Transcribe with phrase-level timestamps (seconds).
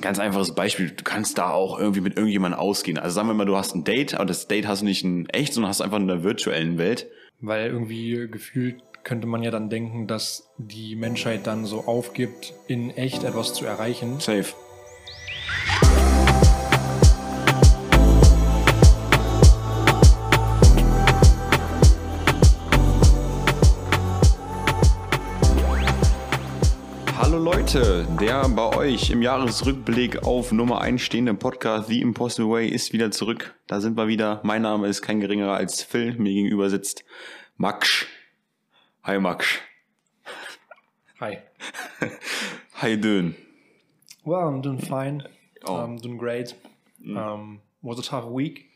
[0.00, 2.98] ganz einfaches Beispiel, du kannst da auch irgendwie mit irgendjemandem ausgehen.
[2.98, 5.28] Also sagen wir mal, du hast ein Date, aber das Date hast du nicht in
[5.28, 7.08] echt, sondern hast du einfach in der virtuellen Welt.
[7.40, 12.90] Weil irgendwie gefühlt könnte man ja dann denken, dass die Menschheit dann so aufgibt, in
[12.90, 14.20] echt etwas zu erreichen.
[14.20, 14.54] Safe.
[27.72, 32.68] Hallo Leute, der bei euch im Jahresrückblick auf Nummer 1 stehende Podcast The Impossible Way
[32.68, 33.54] ist wieder zurück.
[33.66, 34.40] Da sind wir wieder.
[34.42, 36.14] Mein Name ist kein geringerer als Phil.
[36.18, 37.02] Mir gegenüber sitzt
[37.56, 38.04] Max.
[39.04, 39.46] Hi Max.
[41.18, 41.38] Hi.
[42.74, 43.36] Hi Dön.
[44.24, 45.26] Well, I'm doing fine.
[45.64, 45.76] Oh.
[45.76, 46.54] I'm doing great.
[47.06, 48.66] Um, was a tough week,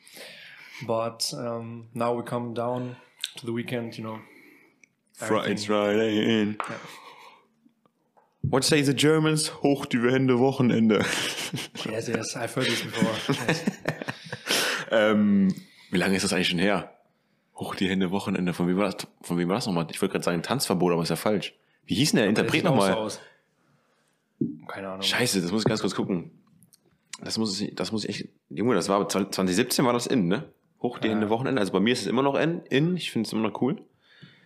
[0.87, 2.97] but um, now we come down
[3.37, 3.99] to the weekend.
[3.99, 4.19] You know,
[5.13, 6.59] Fri- It's everything- Friday in.
[8.51, 9.63] What say the Germans?
[9.63, 11.05] Hoch die Hände Wochenende.
[11.85, 13.15] Yes, yes, I've heard this before.
[13.47, 13.63] Yes.
[14.91, 15.55] ähm,
[15.91, 16.93] wie lange ist das eigentlich schon her?
[17.55, 18.53] Hoch die Hände Wochenende.
[18.53, 19.87] Von wem war das, von wem war das nochmal?
[19.91, 21.55] Ich wollte gerade sagen Tanzverbot, aber ist ja falsch.
[21.87, 22.93] Wie hieß denn der Interpret so nochmal?
[22.95, 23.21] aus.
[24.69, 25.03] Keine Ahnung.
[25.03, 26.33] Scheiße, das muss ich ganz kurz gucken.
[27.23, 30.53] Das muss ich, das muss ich echt, Junge, das war 2017 war das in, ne?
[30.83, 31.61] Hoch die Hände Wochenende.
[31.61, 32.97] Also bei mir ist es immer noch in, in.
[32.97, 33.81] ich finde es immer noch cool.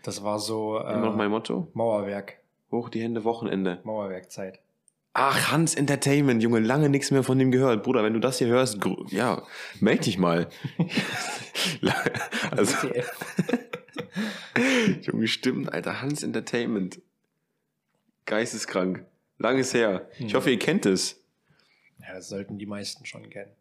[0.03, 1.69] Das war so Immer noch äh, mein Motto.
[1.75, 2.40] Mauerwerk.
[2.71, 3.81] Hoch die Hände Wochenende.
[3.85, 4.61] Mauerwerkzeit.
[5.13, 7.83] Ach, Hans Entertainment, Junge, lange nichts mehr von dem gehört.
[7.83, 9.43] Bruder, wenn du das hier hörst, ja,
[9.81, 10.49] meld dich mal.
[12.53, 12.77] also,
[15.03, 17.01] Junge, stimmt, Alter, Hans Entertainment.
[18.25, 19.05] Geisteskrank.
[19.39, 20.09] Langes her.
[20.19, 21.21] Ich hoffe, ihr kennt es.
[21.99, 23.53] Ja, das sollten die meisten schon kennen.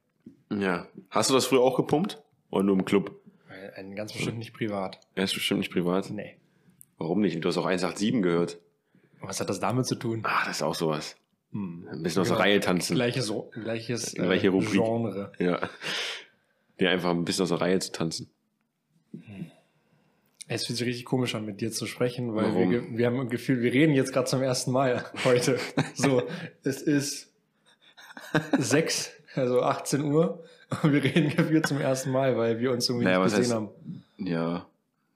[0.51, 0.87] Ja.
[1.09, 2.21] Hast du das früher auch gepumpt?
[2.51, 3.19] Oder nur im Club?
[3.47, 4.99] Weil Ein ganz bestimmt nicht privat.
[5.15, 6.09] Er ist bestimmt nicht privat.
[6.11, 6.35] Nee.
[6.97, 7.43] Warum nicht?
[7.43, 8.59] Du hast auch 187 gehört.
[9.21, 10.21] Was hat das damit zu tun?
[10.23, 11.15] Ah, das ist auch sowas.
[11.51, 11.87] Hm.
[11.91, 12.95] Ein bisschen aus der Reihe tanzen.
[12.95, 14.71] Gleiches, gleiches äh, Gleiche Rubrik.
[14.73, 15.31] Genre.
[15.39, 15.59] Ja.
[16.79, 18.29] Ja, einfach ein bisschen aus der Reihe zu tanzen.
[20.47, 22.71] Es fühlt sich richtig komisch an, mit dir zu sprechen, weil Warum?
[22.71, 25.59] wir, wir haben ein Gefühl, wir reden jetzt gerade zum ersten Mal heute.
[25.93, 26.23] So,
[26.63, 27.31] es ist
[28.57, 30.43] sechs, also 18 Uhr,
[30.83, 33.55] und wir reden gefühlt zum ersten Mal, weil wir uns irgendwie Naja, nicht gesehen heißt-
[33.55, 33.69] haben.
[34.17, 34.65] Ja.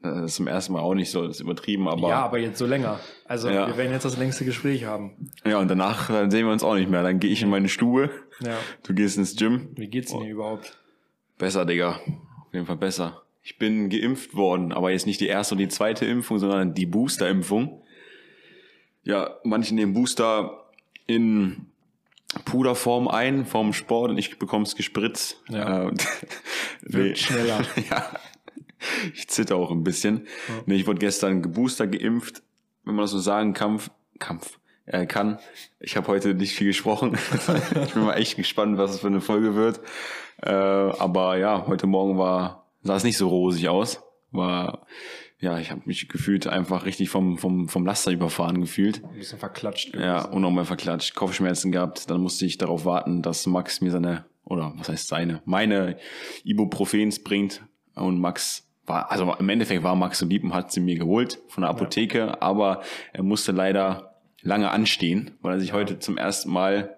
[0.03, 2.09] Das ist zum ersten Mal auch nicht so, das ist übertrieben, aber.
[2.09, 2.99] ja, aber jetzt so länger.
[3.25, 3.67] Also Ja.
[3.67, 5.31] wir werden jetzt das längste Gespräch haben.
[5.45, 7.03] Ja, und danach dann sehen wir uns auch nicht mehr.
[7.03, 8.09] Dann gehe ich in meine Stube,
[8.41, 8.57] Ja.
[8.83, 9.69] du gehst ins Gym.
[9.77, 10.77] Wie geht's denn dir überhaupt?
[11.37, 12.01] Besser, Digga.
[12.45, 13.21] Auf jeden Fall besser.
[13.43, 16.85] Ich bin geimpft worden, aber jetzt nicht die erste und die zweite Impfung, sondern die
[16.85, 17.81] Booster-Impfung.
[19.03, 20.65] Ja, manche nehmen Booster
[21.07, 21.67] in
[22.45, 25.41] Puderform ein vom Sport und ich bekomme es gespritzt.
[25.49, 25.83] Ja.
[25.83, 26.05] Äh, und-
[26.81, 27.15] Wird Nee.
[27.15, 27.61] schneller.
[27.89, 28.05] ja.
[29.13, 30.27] Ich zitter auch ein bisschen.
[30.65, 32.43] Nee, ich wurde gestern gebooster geimpft,
[32.83, 33.79] wenn man das so sagen kann.
[34.19, 35.39] Kampf äh, kann.
[35.79, 37.17] Ich habe heute nicht viel gesprochen.
[37.83, 39.79] ich bin mal echt gespannt, was es für eine Folge wird.
[40.41, 44.03] Äh, aber ja, heute Morgen war sah es nicht so rosig aus.
[44.31, 44.85] War
[45.39, 49.03] ja, ich habe mich gefühlt einfach richtig vom vom vom Laster überfahren gefühlt.
[49.03, 49.93] Ein bisschen verklatscht.
[49.95, 52.09] Ja, unnormal verklatscht, Kopfschmerzen gehabt.
[52.09, 55.97] Dann musste ich darauf warten, dass Max mir seine, oder was heißt seine, meine
[56.43, 57.61] Ibuprofens bringt.
[57.95, 61.39] Und Max war, also im Endeffekt war Max so lieb und hat sie mir geholt
[61.47, 62.81] von der Apotheke, aber
[63.13, 66.97] er musste leider lange anstehen, weil er sich heute zum ersten Mal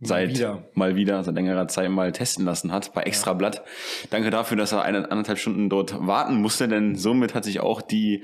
[0.00, 0.64] seit wieder.
[0.74, 3.62] mal wieder seit längerer Zeit mal testen lassen hat bei Extrablatt.
[4.10, 7.80] Danke dafür, dass er eine, anderthalb Stunden dort warten musste, denn somit hat sich auch
[7.82, 8.22] die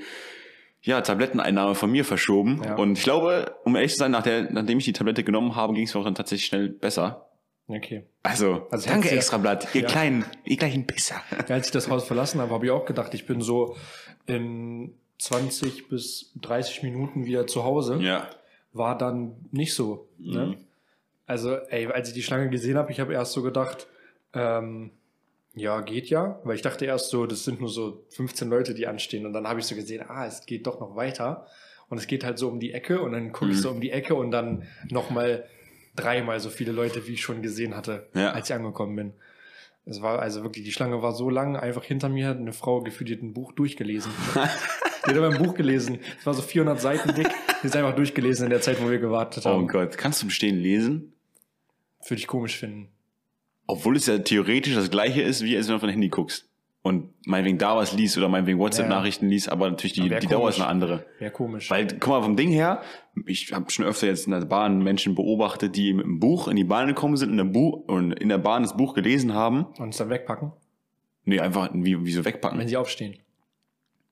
[0.81, 2.61] ja, Tabletteneinnahme von mir verschoben.
[2.63, 2.75] Ja.
[2.75, 5.73] Und ich glaube, um ehrlich zu sein, nach der, nachdem ich die Tablette genommen habe,
[5.73, 7.29] ging es mir auch dann tatsächlich schnell besser.
[7.67, 8.03] Okay.
[8.23, 9.87] Also, Also danke du ja- Extrablatt, ihr Ja.
[9.87, 11.21] kleinen, ihr gleichen Pisser.
[11.49, 13.75] Als ich das Haus verlassen habe, habe ich auch gedacht, ich bin so
[14.25, 17.97] in 20 bis 30 Minuten wieder zu Hause.
[18.01, 18.29] Ja.
[18.73, 20.07] War dann nicht so.
[20.17, 20.47] Ne?
[20.47, 20.57] Mhm.
[21.25, 23.87] Also, ey, als ich die Schlange gesehen habe, ich habe erst so gedacht,
[24.33, 24.91] ähm,
[25.55, 26.39] ja, geht ja.
[26.43, 29.25] Weil ich dachte erst so, das sind nur so 15 Leute, die anstehen.
[29.25, 31.47] Und dann habe ich so gesehen, ah, es geht doch noch weiter.
[31.89, 33.01] Und es geht halt so um die Ecke.
[33.01, 33.61] Und dann gucke ich Mhm.
[33.61, 35.45] so um die Ecke und dann nochmal
[35.95, 38.31] dreimal so viele Leute, wie ich schon gesehen hatte, Ja.
[38.31, 39.13] als ich angekommen bin.
[39.85, 42.81] Es war also wirklich, die Schlange war so lang, einfach hinter mir hat eine Frau
[42.81, 44.11] gefühlt, die hat ein Buch durchgelesen.
[44.35, 45.99] die hat aber ein Buch gelesen.
[46.19, 47.27] Es war so 400 Seiten dick.
[47.61, 49.67] Die ist einfach durchgelesen in der Zeit, wo wir gewartet Oh haben.
[49.67, 51.13] Gott, kannst du im Stehen lesen?
[52.07, 52.87] Würde ich komisch finden.
[53.67, 56.49] Obwohl es ja theoretisch das gleiche ist, wie als wenn du auf dein Handy guckst.
[56.85, 60.59] Und meinetwegen da was liest oder meinetwegen WhatsApp-Nachrichten liest, aber natürlich die, die Dauer ist
[60.59, 61.05] eine andere.
[61.17, 61.71] Wäre komisch.
[61.71, 62.81] Weil, guck mal, vom Ding her,
[63.25, 66.57] ich habe schon öfter jetzt in der Bahn Menschen beobachtet, die mit einem Buch in
[66.57, 69.67] die Bahn gekommen sind, in der, Buch, und in der Bahn das Buch gelesen haben.
[69.79, 70.51] Und es dann wegpacken,
[71.23, 72.59] Nee, einfach wie, wie so wegpacken.
[72.59, 73.15] wenn sie aufstehen.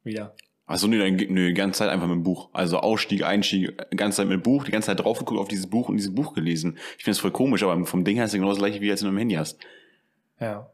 [0.06, 0.34] Wieder.
[0.66, 2.50] Also nee, dann, nö, die ganze Zeit einfach mit dem Buch.
[2.54, 5.50] Also Ausstieg, Einstieg, die ganze Zeit mit dem Buch, die ganze Zeit drauf geguckt auf
[5.50, 6.78] dieses Buch und dieses Buch gelesen.
[6.98, 8.90] Ich finde das voll komisch, aber vom Ding her ist es genau das gleiche, wie
[8.90, 9.60] als du mit dem Handy hast.
[10.40, 10.71] Ja.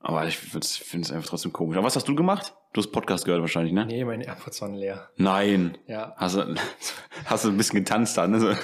[0.00, 1.76] Aber ich finde es einfach trotzdem komisch.
[1.76, 2.54] Aber was hast du gemacht?
[2.72, 3.86] Du hast Podcast gehört wahrscheinlich, ne?
[3.86, 5.10] Nee, meine AirPods waren leer.
[5.16, 5.76] Nein.
[5.86, 6.14] Ja.
[6.16, 6.54] Hast du,
[7.24, 8.56] hast du ein bisschen getanzt da, ne?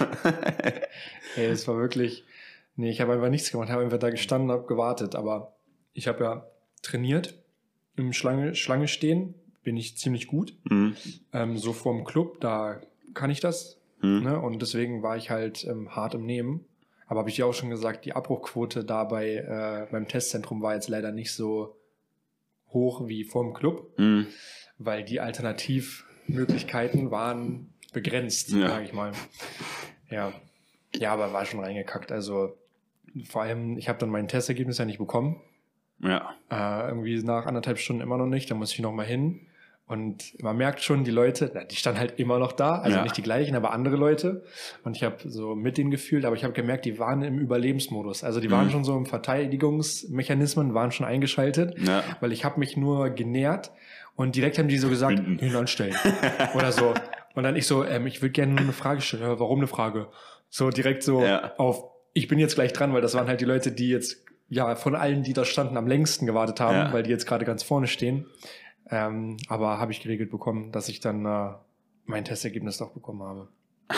[1.34, 2.25] Hey, das war wirklich.
[2.76, 5.16] Nee, ich habe einfach nichts gemacht, habe einfach da gestanden, habe gewartet.
[5.16, 5.56] Aber
[5.92, 6.46] ich habe ja
[6.82, 7.34] trainiert
[7.96, 10.56] im Schlange, Schlange stehen, bin ich ziemlich gut.
[10.64, 10.96] Mhm.
[11.32, 12.81] Ähm, so vorm Club, da
[13.14, 13.81] kann ich das.
[14.02, 14.22] Mhm.
[14.22, 14.40] Ne?
[14.40, 16.64] Und deswegen war ich halt ähm, hart im Nehmen.
[17.06, 20.74] Aber habe ich dir auch schon gesagt, die Abbruchquote da bei, äh, beim Testzentrum war
[20.74, 21.76] jetzt leider nicht so
[22.70, 24.26] hoch wie vorm Club, Mhm.
[24.78, 28.68] weil die Alternativmöglichkeiten waren begrenzt, Ja.
[28.68, 29.12] sage ich mal.
[30.10, 30.32] Ja.
[30.94, 32.10] ja, aber war schon reingekackt.
[32.12, 32.56] Also
[33.26, 35.40] vor allem, ich habe dann mein Testergebnis ja nicht bekommen.
[36.00, 36.34] Ja.
[36.50, 38.50] Äh, irgendwie nach anderthalb Stunden immer noch nicht.
[38.50, 39.46] Da muss ich noch mal hin.
[39.86, 43.02] Und man merkt schon, die Leute, na, die standen halt immer noch da, also Ja.
[43.02, 44.42] nicht die gleichen, aber andere Leute.
[44.82, 48.25] Und ich habe so mit denen gefühlt, aber ich habe gemerkt, die waren im Überlebensmodus.
[48.25, 48.70] Also die waren Mhm.
[48.70, 52.02] schon so im Verteidigungsmechanismen, waren schon eingeschaltet, Ja.
[52.20, 53.72] weil ich habe mich nur genährt
[54.16, 55.38] und direkt haben die so gesagt, Binden.
[55.38, 55.94] hin anstellen
[56.54, 56.94] oder so.
[57.34, 59.22] Und dann ich so, ähm, ich würde gerne nur eine Frage stellen.
[59.22, 60.06] Ja, Warum eine Frage?
[60.48, 61.52] So direkt so Ja.
[61.58, 64.76] auf, ich bin jetzt gleich dran, weil das waren halt die Leute, die jetzt ja
[64.76, 66.92] von allen, die da standen, am längsten gewartet haben, Ja.
[66.92, 68.26] weil die jetzt gerade ganz vorne stehen.
[68.90, 71.54] Ähm, aber habe ich geregelt bekommen, dass ich dann äh,
[72.04, 73.48] mein Testergebnis doch bekommen habe.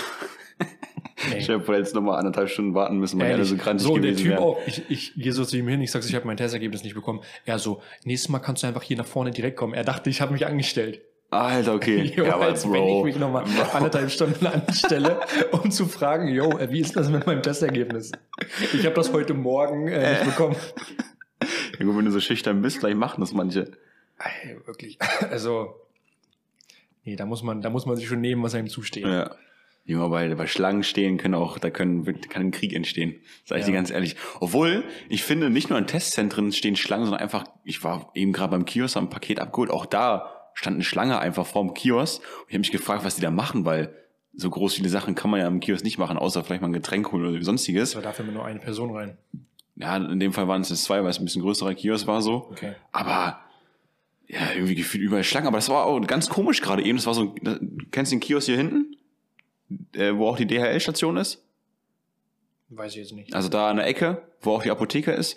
[1.33, 1.39] Ey.
[1.39, 4.23] Ich habe jetzt nochmal anderthalb Stunden warten müssen, weil alle so krantig so, der gewesen
[4.23, 4.43] Typ wären.
[4.43, 4.59] auch.
[4.67, 7.21] Ich, ich gehe so zu ihm hin, ich sage, ich habe mein Testergebnis nicht bekommen.
[7.45, 9.75] Er so, nächstes Mal kannst du einfach hier nach vorne direkt kommen.
[9.75, 11.01] Er dachte, ich habe mich angestellt.
[11.31, 12.03] Alter, okay.
[12.17, 16.61] Jo, ja, aber als wenn ich mich nochmal anderthalb Stunden anstelle, um zu fragen, yo,
[16.71, 18.13] wie ist das mit meinem Testergebnis?
[18.73, 20.57] Ich habe das heute Morgen äh, nicht bekommen.
[21.79, 23.73] Ja, gut, wenn du so schüchtern bist, vielleicht machen das manche.
[24.19, 24.99] Ey, wirklich.
[25.31, 25.75] Also,
[27.05, 29.05] nee, da muss man, da muss man sich schon nehmen, was einem zusteht.
[29.05, 29.35] Ja.
[29.89, 33.21] Junge, bei, bei Schlangen stehen können auch, da können, kann ein Krieg entstehen.
[33.45, 33.71] Sag ich Ja.
[33.71, 34.17] dir ganz ehrlich.
[34.41, 38.51] Obwohl, ich finde, nicht nur in Testzentren stehen Schlangen, sondern einfach, ich war eben gerade
[38.51, 42.21] beim Kiosk am Paket abgeholt, auch da stand eine Schlange einfach vorm Kiosk.
[42.21, 43.95] Und ich habe mich gefragt, was die da machen, weil
[44.35, 46.73] so groß viele Sachen kann man ja im Kiosk nicht machen, außer vielleicht mal ein
[46.73, 47.95] Getränk holen oder sonstiges.
[47.95, 49.17] Aber dafür nur eine Person rein.
[49.77, 52.23] Ja, in dem Fall waren es jetzt zwei, weil es ein bisschen größerer Kiosk war
[52.23, 52.49] so.
[52.51, 52.75] Okay.
[52.91, 53.39] Aber
[54.29, 55.47] ja, irgendwie gefühlt überall Schlangen.
[55.47, 56.99] Aber das war auch ganz komisch gerade eben.
[56.99, 57.59] Das war so, du
[57.91, 58.97] kennst den Kiosk hier hinten?
[59.95, 61.45] Äh, wo auch die DHL-Station ist?
[62.69, 63.35] Weiß ich jetzt nicht.
[63.35, 65.37] Also da an der Ecke, wo auch die Apotheke ist?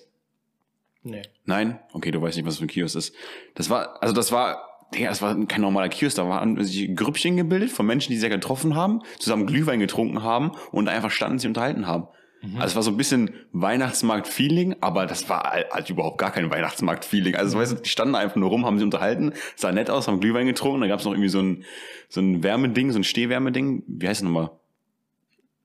[1.03, 1.21] Nee.
[1.45, 1.79] Nein?
[1.93, 3.15] Okay, du weißt nicht, was für ein Kiosk ist.
[3.55, 6.17] Das war, also das war, Digga, das war kein normaler Kiosk.
[6.17, 10.23] Da waren sich Grüppchen gebildet von Menschen, die sich ja getroffen haben, zusammen Glühwein getrunken
[10.23, 12.07] haben und einfach standen, sie unterhalten haben.
[12.55, 17.35] Also es war so ein bisschen Weihnachtsmarkt-Feeling, aber das war halt überhaupt gar kein Weihnachtsmarkt-Feeling.
[17.35, 20.21] Also weißt du, die standen einfach nur rum, haben sie unterhalten, sah nett aus, haben
[20.21, 21.65] Glühwein getrunken, da gab es noch irgendwie so ein,
[22.07, 23.83] so ein Wärmeding, so ein Stehwärmeding.
[23.87, 24.51] Wie heißt es nochmal?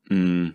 [0.09, 0.55] Hm,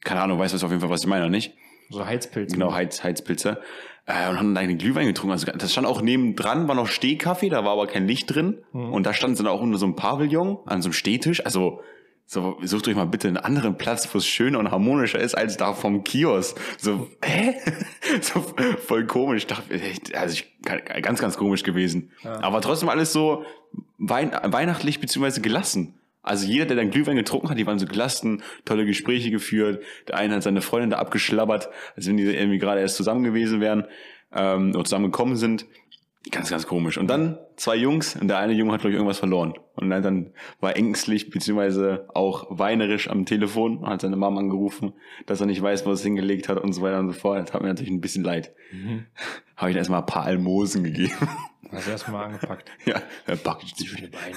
[0.00, 1.54] keine Ahnung, weißt du auf jeden Fall, was ich meine, oder nicht?
[1.90, 2.54] So Heizpilze.
[2.54, 3.60] Genau, Heiz, Heizpilze.
[4.06, 5.32] Äh, und haben dann einen Glühwein getrunken.
[5.32, 8.58] Also das stand auch nebendran, war noch Stehkaffee, da war aber kein Licht drin.
[8.72, 8.92] Mhm.
[8.92, 11.44] Und da standen dann auch unter so einem Pavillon an so einem Stehtisch.
[11.44, 11.80] Also
[12.28, 15.56] so, sucht euch mal bitte einen anderen Platz, wo es schöner und harmonischer ist, als
[15.56, 16.58] da vom Kiosk.
[16.76, 17.54] So, hä?
[18.20, 18.44] so
[18.84, 19.46] voll komisch.
[20.12, 22.10] Also ich, ganz, ganz komisch gewesen.
[22.24, 22.42] Ja.
[22.42, 23.44] Aber trotzdem alles so
[23.98, 25.94] wein, weihnachtlich beziehungsweise gelassen.
[26.22, 29.84] Also jeder, der dann Glühwein getrunken hat, die waren so gelassen, tolle Gespräche geführt.
[30.08, 33.60] Der eine hat seine Freundin da abgeschlabbert, als wenn die irgendwie gerade erst zusammen gewesen
[33.60, 33.84] wären
[34.34, 35.66] ähm, oder zusammengekommen sind.
[36.30, 36.98] Ganz, ganz komisch.
[36.98, 39.54] Und dann zwei Jungs und der eine Junge hat, glaube ich, irgendwas verloren.
[39.74, 44.94] Und dann, war ängstlich beziehungsweise auch weinerisch am Telefon und hat seine Mama angerufen,
[45.26, 47.46] dass er nicht weiß, wo er es hingelegt hat und so weiter und so fort.
[47.46, 48.52] Das hat mir natürlich ein bisschen leid.
[48.72, 49.06] Mhm.
[49.56, 51.14] Habe ich erstmal ein paar Almosen gegeben.
[51.72, 52.70] Also erstmal angepackt.
[52.84, 54.36] ja, er packt die Schöne Beine.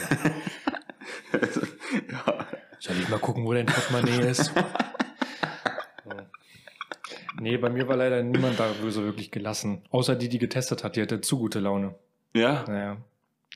[2.12, 2.48] ja.
[2.80, 4.52] Soll ich mal gucken, wo dein Portemonnaie ist?
[7.40, 9.82] Nee, bei mir war leider niemand da so wirklich gelassen.
[9.92, 10.96] Außer die, die getestet hat.
[10.96, 11.96] Die hatte zu gute Laune.
[12.34, 12.98] ja, Naja.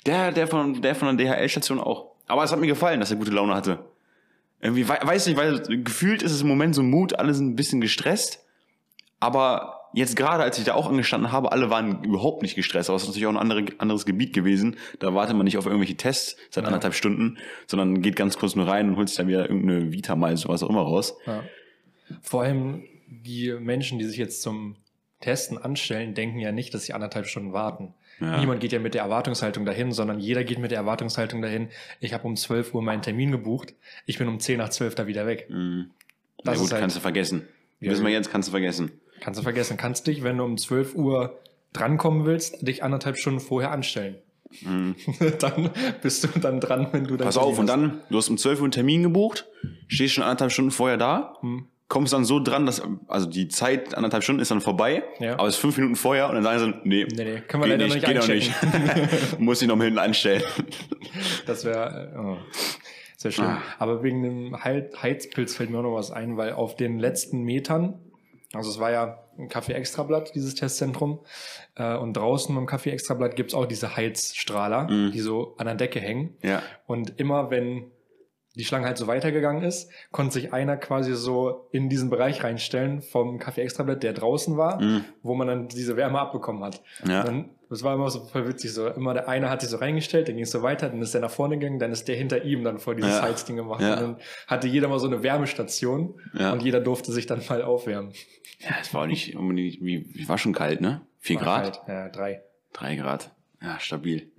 [0.05, 2.11] Der, der von, der von der DHL-Station auch.
[2.27, 3.79] Aber es hat mir gefallen, dass er gute Laune hatte.
[4.61, 7.55] Irgendwie, wei- weiß nicht, weil gefühlt ist es im Moment so Mut, alle sind ein
[7.55, 8.43] bisschen gestresst.
[9.19, 12.89] Aber jetzt gerade, als ich da auch angestanden habe, alle waren überhaupt nicht gestresst.
[12.89, 14.75] Aber es ist natürlich auch ein andere, anderes Gebiet gewesen.
[14.99, 16.67] Da wartet man nicht auf irgendwelche Tests seit Ja.
[16.67, 17.37] anderthalb Stunden,
[17.67, 20.49] sondern geht ganz kurz nur rein und holt sich dann wieder irgendeine Vita mal, so
[20.49, 21.15] was auch immer raus.
[21.25, 21.43] Ja.
[22.21, 22.83] Vor allem
[23.22, 24.75] die Menschen, die sich jetzt zum
[25.20, 27.93] Testen anstellen, denken ja nicht, dass sie anderthalb Stunden warten.
[28.20, 28.38] Ja.
[28.39, 31.70] Niemand geht ja mit der Erwartungshaltung dahin, sondern jeder geht mit der Erwartungshaltung dahin.
[32.00, 33.74] Ich habe um 12 Uhr meinen Termin gebucht.
[34.05, 35.48] Ich bin um 10 nach 12 da wieder weg.
[35.50, 35.91] Mhm.
[36.43, 37.48] Das Na gut, halt- kannst du vergessen.
[37.79, 38.17] Ja, Wissen wir ja.
[38.17, 38.91] jetzt, kannst du vergessen.
[39.20, 39.77] Kannst du vergessen.
[39.77, 41.39] Kannst dich, wenn du um 12 Uhr
[41.74, 44.15] drankommen willst, dich anderthalb Stunden vorher anstellen.
[45.39, 47.25] dann bist du dann dran, wenn du dann.
[47.25, 49.48] Pass auf, und dann, du hast um 12 Uhr einen Termin gebucht,
[49.88, 51.38] stehst schon anderthalb Stunden vorher da,
[51.93, 55.33] kommst dann so dran, dass, also die Zeit, anderthalb Stunden ist dann vorbei, Ja.
[55.33, 57.69] aber es ist fünf Minuten vorher und dann sagen sie, nee, Nee, nee, können wir
[57.69, 59.39] geht leider nicht, noch geht nicht auch nicht.
[59.39, 60.41] Muss ich noch mal hinten anstellen.
[61.45, 62.38] Das wäre oh,
[63.17, 63.47] sehr schlimm.
[63.47, 63.62] Ah.
[63.77, 67.43] Aber wegen dem Heil Heizpilz fällt mir auch noch was ein, weil auf den letzten
[67.43, 68.00] Metern,
[68.53, 71.19] also es war ja ein Kaffee Extrablatt, dieses Testzentrum,
[71.75, 75.12] äh, und draußen beim Kaffee Extrablatt gibt's auch diese Heizstrahler, Mhm.
[75.12, 76.35] die so an der Decke hängen.
[76.43, 76.62] Ja.
[76.88, 77.91] Und immer wenn
[78.55, 83.01] die Schlange halt so weitergegangen ist, konnte sich einer quasi so in diesen Bereich reinstellen
[83.01, 85.05] vom Kaffee Extrablatt, der draußen war, Mhm.
[85.24, 86.81] wo man dann diese Wärme abbekommen hat.
[87.07, 87.24] Ja.
[87.24, 88.72] Dann, das war immer so voll witzig.
[88.74, 91.13] So, immer der eine hat sich so reingestellt, dann ging es so weiter, dann ist
[91.15, 93.22] der nach vorne gegangen, dann ist der hinter ihm dann vor dieses Ja.
[93.24, 93.81] Heizding gemacht.
[93.81, 93.93] Ja.
[93.95, 94.17] Und dann
[94.48, 96.53] hatte jeder mal so eine Wärmestation Ja.
[96.53, 98.13] und jeder durfte sich dann mal aufwärmen.
[98.60, 101.01] Ja, es war auch nicht unbedingt, wie, wie war schon kalt, ne?
[101.19, 101.63] Vier War Grad?
[101.63, 102.43] Halt, ja, drei.
[102.74, 103.31] Drei Grad.
[103.65, 104.29] Ja, stabil.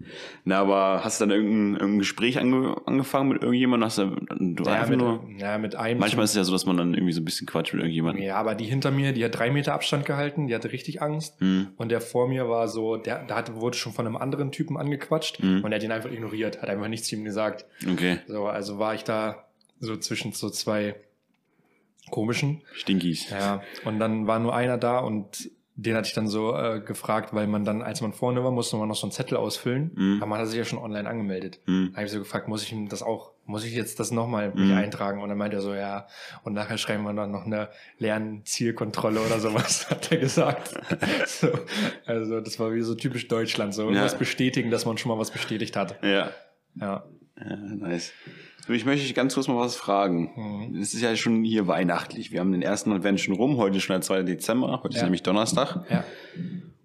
[0.44, 3.86] Na, aber hast du dann irgendein, irgendein Gespräch ange, angefangen mit irgendjemandem?
[3.86, 4.04] Hast du,
[4.38, 5.98] du Ja, einfach mit, nur, ja, mit einem.
[5.98, 8.22] manchmal ist es ja so, dass man dann irgendwie so ein bisschen quatscht mit irgendjemandem.
[8.22, 11.40] ja, aber die hinter mir, die hat drei Meter Abstand gehalten, die hatte richtig Angst.
[11.40, 11.68] Hm.
[11.78, 14.76] Und der vor mir war so, der, der hatte, wurde schon von einem anderen Typen
[14.76, 15.64] angequatscht Mhm.
[15.64, 17.64] und er hat ihn einfach ignoriert, hat einfach nichts zu ihm gesagt.
[17.90, 18.18] Okay.
[18.26, 19.46] So, also war ich da
[19.80, 20.96] so zwischen so zwei
[22.10, 22.60] komischen.
[22.74, 23.30] Stinkies.
[23.30, 27.34] Ja, und dann war nur einer da und den hatte ich dann so äh, gefragt,
[27.34, 29.90] weil man dann, als man vorne war, musste man noch so einen Zettel ausfüllen.
[29.94, 30.16] Mhm.
[30.20, 31.58] Aber man hat sich ja schon online angemeldet.
[31.66, 31.90] Hm.
[31.92, 34.52] Da habe ich so gefragt, muss ich ihm das auch, muss ich jetzt das nochmal
[34.54, 34.72] Mhm.
[34.72, 35.20] eintragen?
[35.20, 36.06] Und dann meinte er so, ja.
[36.44, 40.74] Und nachher schreiben wir dann noch eine Lernzielkontrolle oder sowas, hat er gesagt.
[41.26, 41.48] so,
[42.06, 43.88] also das war wie so typisch Deutschland, so Ja.
[43.88, 46.02] irgendwas bestätigen, dass man schon mal was bestätigt hat.
[46.02, 46.30] Ja.
[46.80, 47.04] Ja.
[47.38, 47.56] ja.
[47.56, 48.12] Nice.
[48.66, 50.30] Du, ich möchte dich ganz kurz mal was fragen.
[50.70, 50.80] Mhm.
[50.80, 52.32] Es ist ja schon hier weihnachtlich.
[52.32, 53.58] Wir haben den ersten Advent schon rum.
[53.58, 54.22] Heute ist schon der 2.
[54.22, 54.80] Dezember.
[54.82, 55.02] Heute ist Ja.
[55.04, 55.84] nämlich Donnerstag.
[55.90, 56.04] Ja.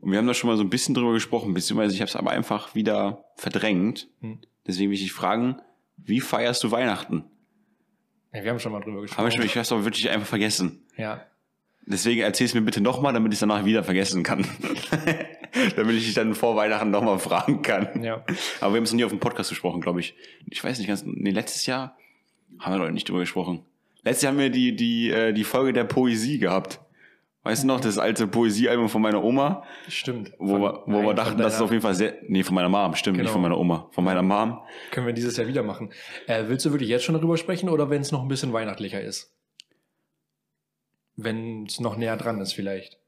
[0.01, 2.15] Und wir haben da schon mal so ein bisschen drüber gesprochen, beziehungsweise ich habe es
[2.15, 4.07] aber einfach wieder verdrängt.
[4.21, 4.39] Hm.
[4.67, 5.57] Deswegen will ich dich fragen,
[5.98, 7.24] wie feierst du Weihnachten?
[8.33, 8.43] ja.
[8.43, 9.17] Wir haben schon mal drüber gesprochen.
[9.19, 10.83] Habe ich schon, ich habe es aber wirklich einfach vergessen.
[10.98, 11.21] Ja.
[11.86, 14.45] Deswegen erzähl es mir bitte nochmal, damit ich es danach wieder vergessen kann.
[15.79, 18.03] damit ich dich dann vor Weihnachten nochmal fragen kann.
[18.03, 18.24] Ja.
[18.62, 20.13] Aber wir haben es noch nie auf dem Podcast gesprochen, glaube ich.
[20.50, 21.98] Ich weiß nicht ganz, nee, letztes Jahr
[22.59, 23.63] haben wir doch nicht drüber gesprochen.
[24.03, 26.79] Letztes Jahr haben wir die, die, äh, die Folge der Poesie gehabt.
[27.43, 30.33] Weißt du noch, das alte Poesiealbum von meiner Oma, Stimmt.
[30.39, 32.53] wo Von- wir, wo nein, wir dachten, das ist auf jeden Fall sehr, nee, von
[32.53, 33.31] meiner Mom, stimmt, nicht Genau.
[33.33, 34.59] von meiner Oma, von meiner Mom.
[34.91, 35.89] Können wir dieses Jahr wieder machen.
[36.27, 39.01] Äh, willst du wirklich jetzt schon darüber sprechen oder wenn es noch ein bisschen weihnachtlicher
[39.01, 39.33] ist?
[41.15, 42.98] Wenn es noch näher dran ist, vielleicht.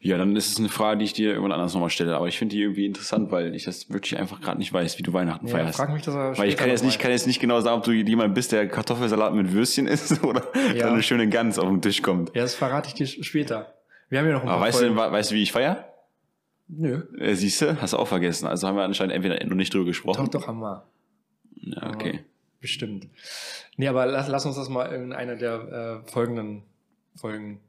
[0.00, 2.16] Ja, dann ist es eine Frage, die ich dir irgendwann anders nochmal stelle.
[2.16, 5.02] Aber ich finde die irgendwie interessant, weil ich das wirklich einfach gerade nicht weiß, wie
[5.02, 5.76] du Weihnachten Ja, feierst.
[5.76, 7.84] frag mich das aber Weil ich kann jetzt nicht, kann jetzt nicht genau sagen, ob
[7.84, 10.42] du jemand bist, der Kartoffelsalat mit Würstchen isst oder
[10.74, 10.92] Ja.
[10.92, 12.34] eine schöne Gans auf den Tisch kommt.
[12.34, 13.74] Ja, das verrate ich dir später.
[14.08, 15.12] Wir haben ja noch ein Aber paar weißt du, Folgen.
[15.12, 15.88] weißt du, wie ich feier?
[16.68, 17.02] Nö.
[17.18, 18.46] Äh, siehst du, hast du auch vergessen.
[18.46, 20.24] Also haben wir anscheinend entweder noch nicht drüber gesprochen.
[20.30, 20.86] Doch, doch, haben wir.
[21.56, 22.20] Ja, okay.
[22.60, 23.08] Bestimmt.
[23.76, 26.62] Nee, aber lass, lass uns das mal in einer der äh, folgenden
[27.16, 27.60] Folgen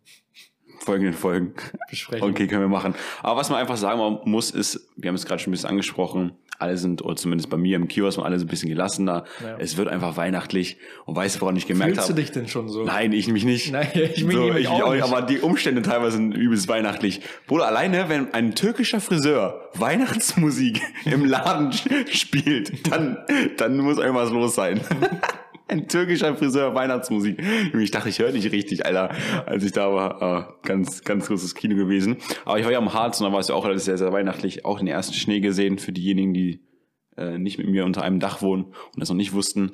[0.84, 1.54] Folgenden Folgen.
[1.90, 2.30] besprechen.
[2.30, 2.94] Okay, können wir machen.
[3.22, 6.34] Aber was man einfach sagen muss, ist, wir haben es gerade schon ein bisschen angesprochen,
[6.60, 9.26] alle sind, oder zumindest bei mir im Kiosk, alle sind ein bisschen gelassener.
[9.42, 9.58] Ja.
[9.60, 10.78] Es wird einfach weihnachtlich.
[11.06, 12.22] Und weißt du, woran ich gemerkt Fühlst du habe?
[12.22, 12.84] dich denn schon so?
[12.84, 13.72] Nein, ich mich nicht.
[13.72, 16.68] Nein, ich mich so, nämlich ich auch auch nicht, aber die Umstände teilweise sind übelst
[16.68, 17.22] weihnachtlich.
[17.48, 21.74] Bruder, alleine, wenn ein türkischer Friseur Weihnachtsmusik im Laden
[22.12, 23.18] spielt, dann,
[23.58, 24.82] dann muss irgendwas los sein.
[25.74, 27.42] Ein türkischer Friseur Weihnachtsmusik.
[27.74, 29.10] Ich dachte, ich höre nicht richtig, Alter,
[29.48, 30.22] als ich da war.
[30.22, 32.18] Ah, ganz, ganz großes Kino gewesen.
[32.46, 34.14] Aber ich war ja am Harz und da war es ja auch alles sehr, sehr
[34.14, 34.66] weihnachtlich.
[34.66, 36.62] Auch den ersten Schnee gesehen für diejenigen, die
[37.18, 39.72] äh, nicht mit mir unter einem Dach wohnen und das noch nicht wussten.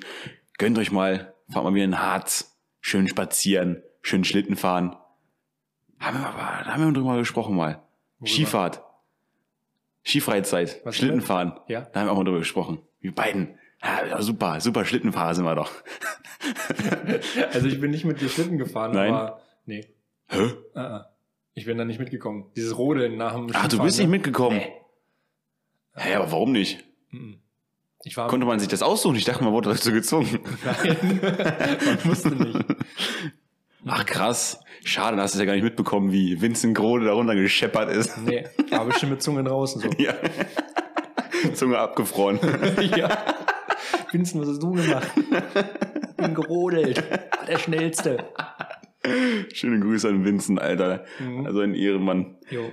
[0.57, 2.57] Gönnt euch mal, fahrt mal wieder in den Harz.
[2.79, 4.95] Schön spazieren, schön Schlitten fahren.
[5.99, 7.83] Haben wir aber, da haben wir drüber gesprochen mal.
[8.19, 8.33] Worüber?
[8.33, 8.83] Skifahrt.
[10.05, 10.79] Skifreizeit.
[10.85, 11.27] Was Schlitten damit?
[11.27, 11.59] fahren.
[11.67, 11.81] Ja.
[11.81, 12.79] Da haben wir auch mal drüber gesprochen.
[13.01, 13.58] Wir beiden.
[13.81, 15.71] Ja, super, super Schlittenfahrer sind wir doch.
[17.51, 19.13] Also ich bin nicht mit dir Schlitten gefahren, Nein.
[19.13, 19.85] aber nee.
[20.27, 20.37] Hä?
[20.41, 21.05] Uh -uh.
[21.53, 22.45] Ich bin da nicht mitgekommen.
[22.55, 24.11] Dieses Rodeln nach dem Ach, du bist nicht ne?
[24.11, 24.57] mitgekommen.
[24.57, 24.71] Nee.
[25.95, 26.85] Hä, aber warum nicht?
[28.03, 29.17] Ich war Konnte man sich das aussuchen?
[29.17, 30.39] Ich dachte, man wurde dazu gezwungen.
[30.63, 31.19] Nein,
[31.85, 32.65] man musste nicht.
[33.85, 34.61] Ach krass.
[34.85, 38.17] Schade, dann hast du es ja gar nicht mitbekommen, wie Vincent Grode darunter gescheppert ist.
[38.19, 39.89] Nee, aber bestimmt mit Zungen draußen so.
[39.97, 40.13] Ja.
[41.53, 42.39] Zunge abgefroren.
[42.95, 43.09] ja.
[44.11, 45.11] Vincent, was hast du gemacht?
[46.17, 47.03] Bin gerodelt.
[47.47, 48.25] Der Schnellste.
[49.53, 51.05] Schöne Grüße an Vincent, Alter.
[51.19, 51.45] Mhm.
[51.45, 52.35] Also ein Ehrenmann.
[52.49, 52.69] Jo.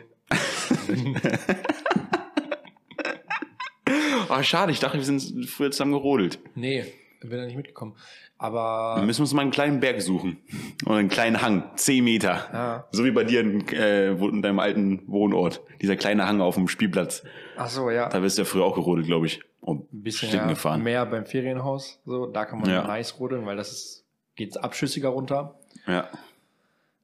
[4.28, 6.38] Ah, schade, ich dachte, wir sind früher zusammen gerodelt.
[6.54, 6.84] Nee.
[7.20, 7.94] bin da nicht mitgekommen.
[8.38, 8.94] Aber.
[8.96, 10.38] Dann müssen wir uns mal einen kleinen Berg suchen.
[10.84, 11.70] Oder einen kleinen Hang.
[11.76, 12.48] Zehn Meter.
[12.52, 12.88] Ja.
[12.90, 15.62] So wie bei dir in, äh, in deinem alten Wohnort.
[15.80, 17.22] Dieser kleine Hang auf dem Spielplatz.
[17.56, 18.08] Ach so, ja.
[18.08, 19.40] Da bist du ja früher auch gerodelt, glaube ich.
[19.66, 20.82] Und ein bisschen Schlitten gefahren.
[20.82, 21.99] mehr beim Ferienhaus.
[22.06, 22.87] So, da kann man Ja.
[22.87, 24.04] nice rodeln, weil das ist,
[24.37, 25.56] geht abschüssiger runter.
[25.87, 26.08] Ja.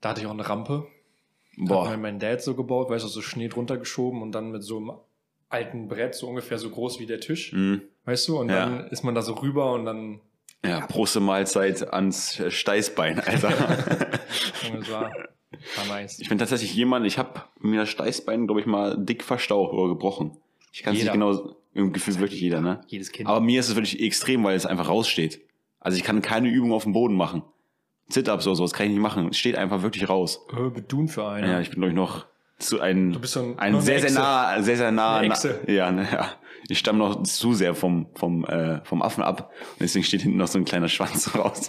[0.01, 0.87] Da hatte ich auch eine Rampe.
[1.59, 1.91] Hat Boah.
[1.91, 4.77] mir mein Dad so gebaut, weißt du, so Schnee drunter geschoben und dann mit so
[4.79, 4.93] einem
[5.49, 7.83] alten Brett, so ungefähr so groß wie der Tisch, Mhm.
[8.07, 8.61] weißt du, und Ja.
[8.65, 10.21] dann ist man da so rüber und dann
[10.65, 13.49] Ja, Proste Mahlzeit ans Steißbein, Alter.
[14.73, 16.21] das war, war nice.
[16.21, 19.89] ich bin tatsächlich jemand, ich habe mir das Steißbein, glaube ich, mal dick verstaucht oder
[19.89, 20.37] gebrochen.
[20.73, 22.81] Ich kann es nicht genau, im Gefühl wirklich jeder, ne?
[22.89, 23.29] Jedes Kind.
[23.29, 25.41] Aber mir ist es wirklich extrem, weil es einfach raussteht.
[25.81, 27.43] Also ich kann keine Übung auf dem Boden machen.
[28.09, 29.29] Sit-Ups oder sowas kann ich nicht machen.
[29.31, 30.45] Es steht einfach wirklich raus.
[30.57, 31.51] äh, bedun für einen.
[31.51, 32.27] Ja, ich bin, glaube ich, noch
[32.59, 35.17] zu ein, Du bist so ein- ein sehr, sehr nah, sehr, sehr nah.
[35.17, 35.35] Eine
[35.67, 35.73] na-.
[35.73, 36.29] Ja, ne, ja.
[36.69, 39.51] Ich stamme noch zu sehr vom, vom, äh, vom Affen ab.
[39.73, 41.69] Und deswegen steht hinten noch so ein kleiner Schwanz raus.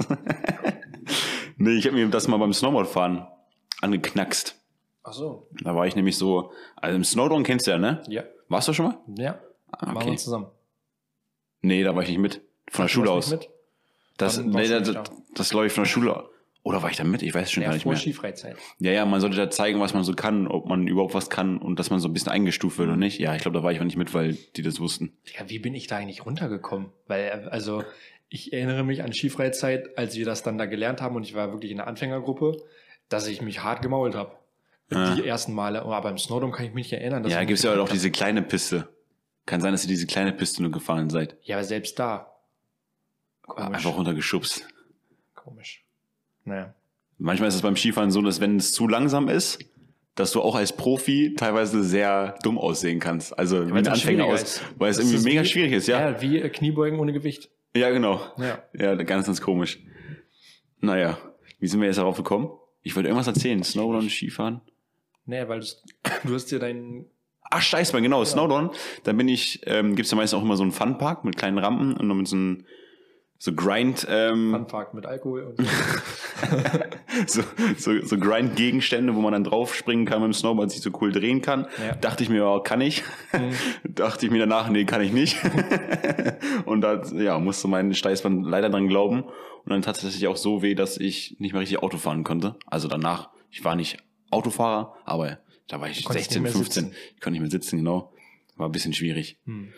[1.57, 3.25] nee, ich habe mir das mal beim Snowboardfahren
[3.81, 4.59] angeknackst.
[5.03, 5.47] Ach so.
[5.63, 8.01] Da war ich nämlich so, also im Snowdown kennst du ja, ne?
[8.07, 8.23] Ja.
[8.49, 8.97] Warst du schon mal?
[9.17, 9.39] Ja.
[9.79, 10.11] Ah, Machen okay.
[10.11, 10.47] wir zusammen.
[11.61, 12.41] Nee, da war ich nicht mit.
[12.69, 13.35] Von der Schule aus.
[14.17, 15.03] Das, nee, das, das, da?
[15.33, 16.29] das läuft von der Schule.
[16.63, 17.21] Oder war ich da mit?
[17.21, 17.99] Ich weiß schon Ja, gar nicht vor mehr.
[17.99, 18.55] Skifreizeit.
[18.79, 21.57] Ja, ja, man sollte da zeigen, was man so kann, ob man überhaupt was kann
[21.57, 23.19] und dass man so ein bisschen eingestuft wird oder nicht.
[23.19, 25.11] Ja, ich glaube, da war ich auch nicht mit, weil die das wussten.
[25.37, 26.89] Ja, wie bin ich da eigentlich runtergekommen?
[27.07, 27.83] Weil, also,
[28.29, 31.51] ich erinnere mich an Skifreizeit, als wir das dann da gelernt haben und ich war
[31.51, 32.55] wirklich in der Anfängergruppe,
[33.09, 34.31] dass ich mich hart gemault habe.
[34.89, 35.15] Ah.
[35.15, 35.81] Die ersten Male.
[35.81, 37.23] Aber im Snowdome kann ich mich nicht erinnern.
[37.23, 38.87] dass ja, ich gibt's ja mich auch diese kleine Piste.
[39.45, 41.37] Kann sein, dass ihr diese kleine Piste nur gefahren seid.
[41.43, 42.33] Ja, aber selbst da.
[43.41, 43.75] Komisch.
[43.77, 44.67] Einfach runtergeschubst.
[45.35, 45.83] Komisch.
[46.45, 46.73] Naja.
[47.17, 49.59] Manchmal ist es beim Skifahren so, dass wenn es zu langsam ist,
[50.15, 53.37] dass du auch als Profi teilweise sehr dumm aussehen kannst.
[53.37, 55.87] Also wie weil's ein auch Anfänger aus, weil es Das irgendwie mega wie- schwierig ist,
[55.87, 56.11] ja.
[56.11, 57.49] Ja, wie äh, Kniebeugen ohne Gewicht.
[57.75, 58.21] Ja, genau.
[58.37, 58.63] Ja.
[58.73, 59.79] Ja, ganz, ganz komisch.
[60.79, 61.17] Naja,
[61.59, 62.51] wie sind wir jetzt darauf gekommen?
[62.81, 63.63] Ich wollte irgendwas erzählen.
[63.63, 64.61] Snowboard und Skifahren.
[65.25, 65.61] Naja, weil
[66.23, 67.05] du hast dir deinen.
[67.55, 68.71] Ach, Steißbein, genau, Snowdown.
[69.03, 71.95] Da bin ich, ähm, gibt's ja meistens auch immer so einen Funpark mit kleinen Rampen
[71.95, 72.65] und noch mit so einem
[73.37, 75.67] so Grind, ähm, Funpark mit Alkohol und
[77.27, 77.43] so,
[77.77, 81.41] so, so Grind-Gegenstände, wo man dann draufspringen kann mit dem Snowboard, sich so cool drehen
[81.41, 81.67] kann.
[81.85, 81.93] Ja.
[81.93, 83.03] Dachte ich mir, ja, kann ich.
[83.83, 85.37] Dachte ich mir danach, nee, kann ich nicht.
[86.65, 89.23] und da, ja, musste mein Steißbein leider dran glauben.
[89.23, 92.23] Und dann tat es tatsächlich auch so weh, dass ich nicht mehr richtig Auto fahren
[92.23, 92.55] konnte.
[92.65, 93.97] Also danach, ich war nicht
[94.31, 95.37] Autofahrer, aber
[95.73, 96.83] da war ich konntest 16, nicht mehr 15.
[96.83, 96.97] sitzen.
[97.15, 98.13] Ich konnte nicht mehr sitzen, genau.
[98.57, 99.39] War ein bisschen schwierig.
[99.45, 99.73] Hm.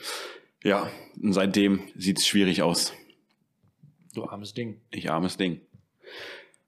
[0.62, 0.90] Ja,
[1.22, 2.92] und seitdem sieht's schwierig aus.
[4.14, 4.82] du armes Ding.
[4.92, 5.62] Ich armes Ding.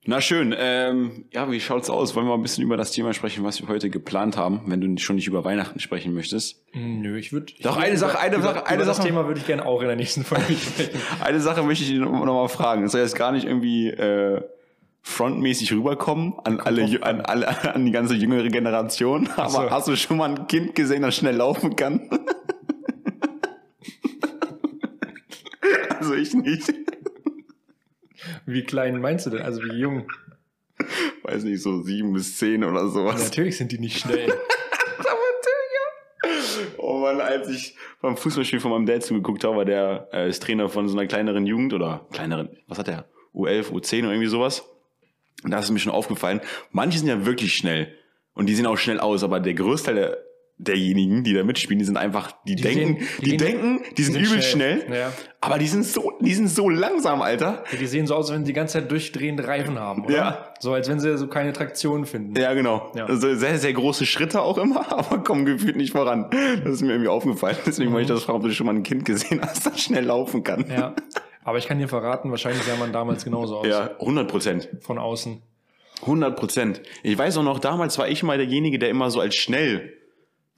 [0.06, 2.16] Na schön, ähm, ja, wie schaut's aus?
[2.16, 4.80] Wollen wir mal ein bisschen über das Thema sprechen, was wir heute geplant haben, wenn
[4.80, 6.64] du schon nicht über Weihnachten sprechen möchtest?
[6.74, 7.52] Nö, ich würde.
[7.62, 9.08] Doch, eine Sache, eine über, Sache, eine über das Sache.
[9.08, 11.02] Thema würde ich gerne auch in der nächsten Folge sprechen.
[11.20, 12.84] Eine Sache möchte ich noch mal fragen.
[12.84, 14.42] Das soll jetzt gar nicht irgendwie äh,
[15.08, 19.28] frontmäßig rüberkommen an alle, an alle, an die ganze jüngere Generation.
[19.36, 19.72] Aber so.
[19.72, 22.10] hast du schon mal ein Kind gesehen, das schnell laufen kann?
[26.00, 26.74] also ich nicht.
[28.46, 29.42] Wie klein meinst du denn?
[29.42, 30.08] Also wie jung?
[31.24, 33.24] Weiß nicht, so sieben bis zehn oder sowas.
[33.24, 34.34] Natürlich sind die nicht schnell.
[36.80, 40.42] Oh Mann, als ich beim Fußballspiel von meinem Dad zugeguckt habe, war der äh, ist
[40.42, 43.06] Trainer von so einer kleineren Jugend oder kleineren, was hat der?
[43.36, 44.66] U11, U10 oder irgendwie sowas.
[45.44, 47.94] Und da ist es mir schon aufgefallen, manche sind ja wirklich schnell
[48.34, 50.18] und die sehen auch schnell aus, aber der Großteil der,
[50.60, 54.04] derjenigen, die da mitspielen, die sind einfach, die, Die denken, sehen- die die, denken, die
[54.04, 55.14] sind, übel schnell, Ja.
[55.40, 57.64] aber die sind so, die sind so langsam, Alter.
[57.72, 60.16] Ja, Die sehen so aus, als wenn sie die ganze Zeit durchdrehende Reifen haben, oder?
[60.16, 60.54] Ja.
[60.60, 62.36] So als wenn sie so keine Traktion finden.
[62.36, 62.92] Ja, genau.
[62.96, 63.06] Ja.
[63.06, 66.32] Also sehr, sehr große Schritte auch immer, aber kommen gefühlt nicht voran.
[66.64, 67.58] Das ist mir irgendwie aufgefallen.
[67.68, 70.06] Deswegen wollte ich das fragen, ob du schon mal ein Kind gesehen hast, das schnell
[70.06, 70.66] laufen kann.
[70.68, 70.96] Ja.
[71.48, 73.68] Aber ich kann dir verraten, wahrscheinlich sah man damals genauso aus.
[73.68, 74.70] Ja, 100 Prozent.
[74.82, 75.42] Von außen.
[76.02, 76.82] 100 Prozent.
[77.04, 79.94] Ich weiß auch noch, damals war ich mal derjenige, der immer so als schnell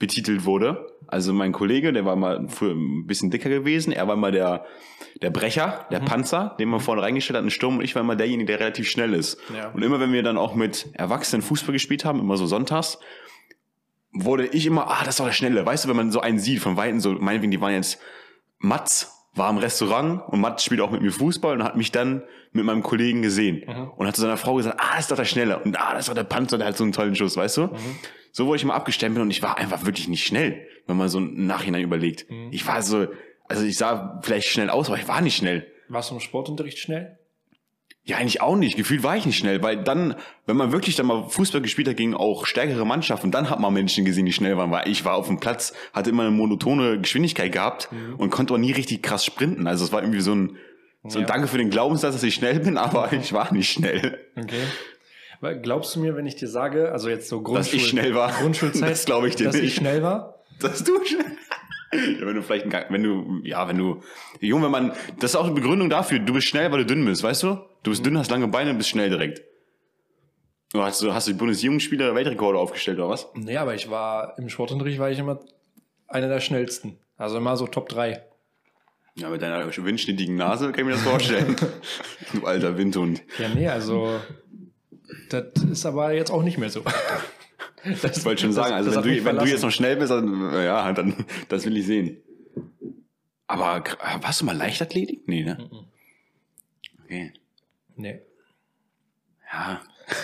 [0.00, 0.86] betitelt wurde.
[1.06, 3.92] Also mein Kollege, der war mal früher ein bisschen dicker gewesen.
[3.92, 4.64] Er war mal der,
[5.22, 5.92] der Brecher, Mhm.
[5.92, 7.78] der Panzer, den man vorne reingestellt hat, einen Sturm.
[7.78, 9.38] Und ich war immer derjenige, der relativ schnell ist.
[9.54, 9.68] Ja.
[9.70, 12.98] Und immer, wenn wir dann auch mit Erwachsenen Fußball gespielt haben, immer so sonntags,
[14.12, 15.64] wurde ich immer, ah, das war der Schnelle.
[15.64, 18.00] Weißt du, wenn man so einen sieht von Weitem, so, meinetwegen, die waren jetzt,
[18.58, 22.22] Mats war im Restaurant und Mats spielt auch mit mir Fußball und hat mich dann
[22.52, 23.90] mit meinem Kollegen gesehen Mhm.
[23.96, 26.00] und hat zu seiner Frau gesagt, ah, das ist doch der Schnelle und ah, das
[26.02, 27.62] ist doch der Panzer, der hat so einen tollen Schuss, weißt du?
[27.68, 27.76] Mhm.
[28.32, 31.18] So wurde ich immer abgestempelt und ich war einfach wirklich nicht schnell, wenn man so
[31.18, 32.28] im Nachhinein überlegt.
[32.30, 32.48] Mhm.
[32.50, 33.06] Ich war so,
[33.48, 35.66] also ich sah vielleicht schnell aus, aber ich war nicht schnell.
[35.88, 37.18] Warst du im Sportunterricht schnell?
[38.10, 38.76] Ja, eigentlich auch nicht.
[38.76, 40.14] Gefühlt war ich nicht schnell, weil dann,
[40.46, 43.72] wenn man wirklich dann mal Fußball gespielt hat gegen auch stärkere Mannschaften, dann hat man
[43.72, 47.00] Menschen gesehen, die schnell waren, weil ich war auf dem Platz, hatte immer eine monotone
[47.00, 49.66] Geschwindigkeit gehabt und konnte auch nie richtig krass sprinten.
[49.66, 50.56] Also es war irgendwie so ein,
[51.08, 51.24] So, Ja.
[51.26, 54.18] danke für den Glaubenssatz, dass ich schnell bin, aber ich war nicht schnell.
[54.36, 54.60] Okay.
[55.40, 58.14] Aber glaubst du mir, wenn ich dir sage, also jetzt so Grundschul Dass ich schnell
[58.14, 58.30] war.
[58.32, 59.76] Grundschulzeit, Das glaube ich dir dass ich nicht.
[59.76, 60.34] schnell war?
[60.60, 61.24] Dass du schnell.
[61.92, 64.00] Ja, wenn du vielleicht ein wenn du, ja, wenn du,
[64.40, 67.04] Junge, wenn man, das ist auch eine Begründung dafür, du bist schnell, weil du dünn
[67.04, 67.58] bist, weißt du?
[67.82, 69.42] Du bist dünn, hast lange Beine und bist schnell direkt.
[70.72, 73.28] Du hast, du hast die Bundesjugendspieler Weltrekorde aufgestellt, oder was?
[73.34, 75.40] Nee, aber ich war, im Sportunterricht war ich immer
[76.06, 76.98] einer der schnellsten.
[77.16, 78.22] Also immer so Top 3.
[79.16, 81.56] Ja, mit deiner windschnittigen Nase kann ich mir das vorstellen.
[82.32, 83.22] du alter Windhund.
[83.38, 84.20] Ja, nee, also
[85.28, 86.84] das ist aber jetzt auch nicht mehr so.
[88.02, 90.52] Das Ich wollte schon sagen, also wenn, du, wenn du jetzt noch schnell bist, dann,
[90.52, 91.14] ja, dann,
[91.48, 92.18] das will ich sehen.
[93.46, 95.26] Aber gr- warst du mal Leichtathletik?
[95.26, 95.68] Nee, ne?
[97.04, 97.32] Okay.
[97.96, 98.20] Nee,
[99.52, 99.80] Ja.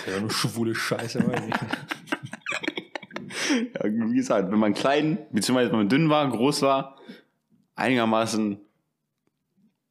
[0.07, 1.25] ja, nur schwule Scheiße.
[1.27, 1.59] weiß ich nicht.
[3.75, 3.83] ja.
[3.85, 6.97] Wie gesagt, wenn man klein, beziehungsweise wenn man dünn war, groß war,
[7.75, 8.59] einigermaßen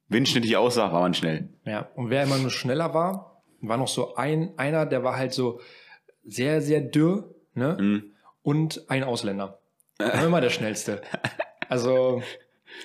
[0.09, 1.49] windschnittig aussah, war man schnell.
[1.65, 5.33] Ja, und wer immer nur schneller war, war noch so ein, einer, der war halt
[5.33, 5.61] so
[6.25, 7.77] sehr, sehr dürr, ne?
[7.81, 8.13] Mhm.
[8.43, 9.59] Und ein Ausländer.
[9.99, 11.03] Der war immer der schnellste.
[11.69, 12.23] Also,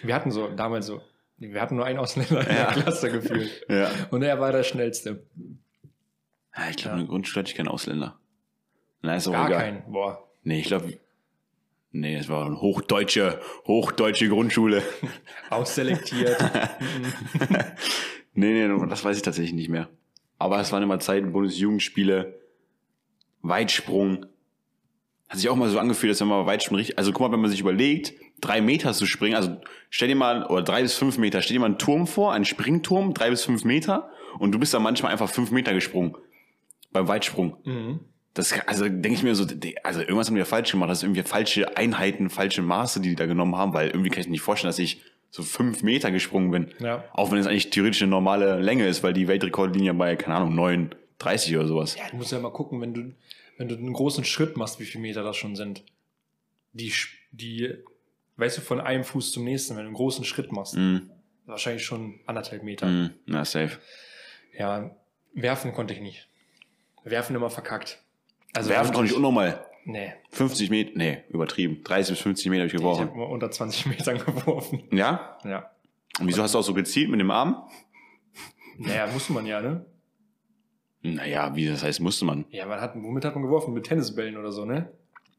[0.02, 1.02] wir hatten so, damals so,
[1.38, 2.72] wir hatten nur einen Ausländer in Ja.
[2.74, 3.66] der Klasse gefühlt.
[3.70, 3.90] Ja.
[4.10, 5.24] Und er war der schnellste.
[6.58, 8.18] ja ich glaube, in der Grundschule hatte ich keinen Ausländer.
[9.04, 9.60] Na, ist auch Gar egal.
[9.62, 9.92] kein.
[9.92, 10.28] Boah.
[10.44, 10.98] Nee, ich glaube,
[11.92, 14.82] nee, es war eine hochdeutsche, hochdeutsche Grundschule.
[15.50, 16.38] Ausselektiert.
[18.34, 19.90] Nee, nee, das weiß ich tatsächlich nicht mehr.
[20.38, 22.40] Aber es waren immer Zeiten, Bundesjugendspiele,
[23.42, 24.26] Weitsprung.
[25.32, 27.40] Hat sich auch mal so angefühlt, als wenn man Weitsprung richtig, also guck mal, wenn
[27.40, 29.56] man sich überlegt, drei Meter zu springen, also
[29.90, 32.44] stell dir mal, oder drei bis fünf Meter, stell dir mal einen Turm vor, einen
[32.44, 36.18] Springturm, drei bis fünf Meter, und du bist da manchmal einfach fünf Meter gesprungen.
[36.92, 37.56] Beim Weitsprung.
[37.64, 38.02] mhm.
[38.34, 39.46] Das, also denke ich mir so,
[39.84, 43.10] also irgendwas haben die ja falsch gemacht, das sind irgendwie falsche Einheiten, falsche Maße, die
[43.10, 45.82] die da genommen haben, weil irgendwie kann ich mir nicht vorstellen, dass ich so fünf
[45.82, 46.68] Meter gesprungen bin.
[46.80, 47.06] Ja.
[47.14, 50.54] Auch wenn es eigentlich theoretisch eine normale Länge ist, weil die Weltrekordlinie bei, keine Ahnung,
[50.58, 51.96] 9,30 oder sowas.
[51.96, 53.14] Ja, du musst ja mal gucken, wenn du,
[53.62, 55.84] wenn du einen großen Schritt machst, wie viele Meter das schon sind.
[56.74, 56.92] Die,
[57.32, 57.74] die,
[58.38, 60.98] weißt du, von einem Fuß zum nächsten, wenn du einen großen Schritt machst, Mm,
[61.46, 62.88] wahrscheinlich schon anderthalb Meter.
[62.88, 63.78] mm, na, safe.
[64.58, 64.96] Ja,
[65.34, 66.28] werfen konnte ich nicht.
[67.04, 68.04] Werfen immer verkackt.
[68.54, 69.66] Also Werfen konnte ich unnormal.
[69.86, 71.84] Nee, 50 Meter, nee, übertrieben.
[71.84, 73.02] 30 bis 50 Meter habe ich ich geworfen.
[73.08, 74.84] habe immer unter 20 Metern geworfen.
[74.92, 75.38] Ja?
[75.44, 75.72] Ja.
[76.20, 77.68] Und wieso hast du auch so gezielt mit dem Arm?
[78.78, 79.86] Naja, musste man ja, ne?
[81.04, 82.46] Naja, wie das heißt, musste man.
[82.52, 83.74] Ja, man hat, womit hat man geworfen?
[83.74, 84.90] Mit Tennisbällen oder so, ne?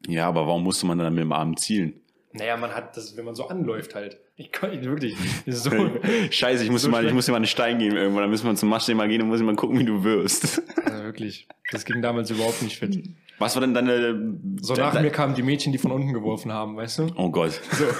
[0.07, 1.93] Ja, aber warum musste man dann mit dem Arm zielen?
[2.33, 4.17] Naja, man hat das, wenn man so anläuft halt.
[4.35, 5.15] Ich kann ich wirklich.
[5.45, 5.69] So,
[6.31, 8.23] Scheiße, ich muss, So mal, ich muss dir mal einen Stein geben irgendwann.
[8.23, 10.61] Dann müssen wir zum Maschsee mal gehen und muss ich mal gucken, wie du wirst.
[10.85, 11.47] also wirklich.
[11.71, 13.03] Das ging damals überhaupt nicht fit.
[13.37, 14.35] Was war denn deine...
[14.61, 17.07] So nach mir kamen die Mädchen, die von unten geworfen haben, weißt du?
[17.15, 17.61] Oh Gott.
[17.71, 17.85] So.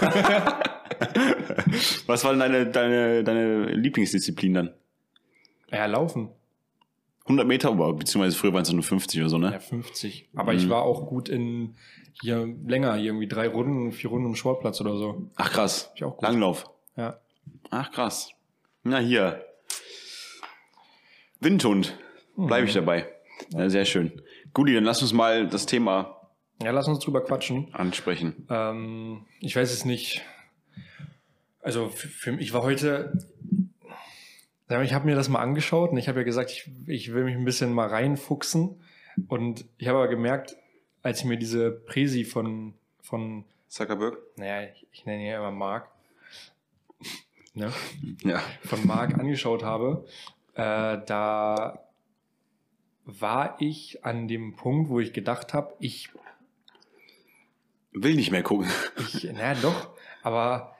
[2.07, 4.69] Was war denn deine, deine, deine Lieblingsdisziplin dann?
[5.71, 6.29] ja, laufen.
[7.25, 9.59] 100 Meter, beziehungsweise früher waren es nur 50 oder so, Ja, ne?
[9.59, 10.29] 50.
[10.35, 11.75] Aber ich war auch gut in
[12.21, 15.31] hier länger, hier irgendwie drei Runden, vier Runden im Sportplatz oder so.
[15.35, 15.91] Ach krass.
[15.95, 16.23] Ich auch gut.
[16.23, 16.69] Langlauf.
[16.97, 17.19] Ja.
[17.71, 18.31] Ach krass.
[18.83, 19.45] Na hier.
[21.39, 21.97] Windhund.
[22.35, 23.07] Bleibe ich dabei.
[23.51, 24.21] Ja, sehr schön.
[24.53, 26.29] Guti, dann lass uns mal das Thema
[26.61, 27.73] Ja, lass uns drüber quatschen.
[27.73, 28.47] ansprechen.
[28.49, 30.21] Ähm, ich weiß es nicht.
[31.61, 33.17] Also für, für ich war heute,
[34.69, 37.35] ich habe mir das mal angeschaut und ich habe ja gesagt, ich, ich will mich
[37.35, 38.81] ein bisschen mal reinfuchsen.
[39.27, 40.55] Und ich habe aber gemerkt,
[41.03, 44.17] als ich mir diese Präsi von, von Zuckerberg?
[44.37, 45.89] naja, ich, ich nenne ihn ja immer Mark,
[47.53, 47.71] ne,
[48.23, 48.41] Ja.
[48.63, 50.05] von Mark angeschaut habe,
[50.55, 51.79] äh, da
[53.05, 56.09] war ich an dem Punkt, wo ich gedacht habe, ich
[57.91, 58.67] Will nicht mehr gucken.
[58.97, 59.91] Ich, naja, doch,
[60.23, 60.72] aber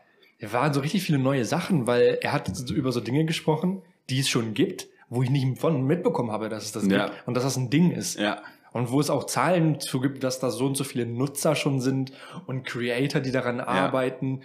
[0.52, 4.20] waren so richtig viele neue Sachen, weil er hat so über so Dinge gesprochen, die
[4.20, 7.06] es schon gibt, wo ich nicht von mitbekommen habe, dass es das Ja.
[7.06, 8.20] gibt und dass das ein Ding ist.
[8.20, 8.42] Ja.
[8.74, 11.80] Und wo es auch Zahlen zu gibt, dass da so und so viele Nutzer schon
[11.80, 12.12] sind
[12.48, 14.42] und Creator, die daran arbeiten.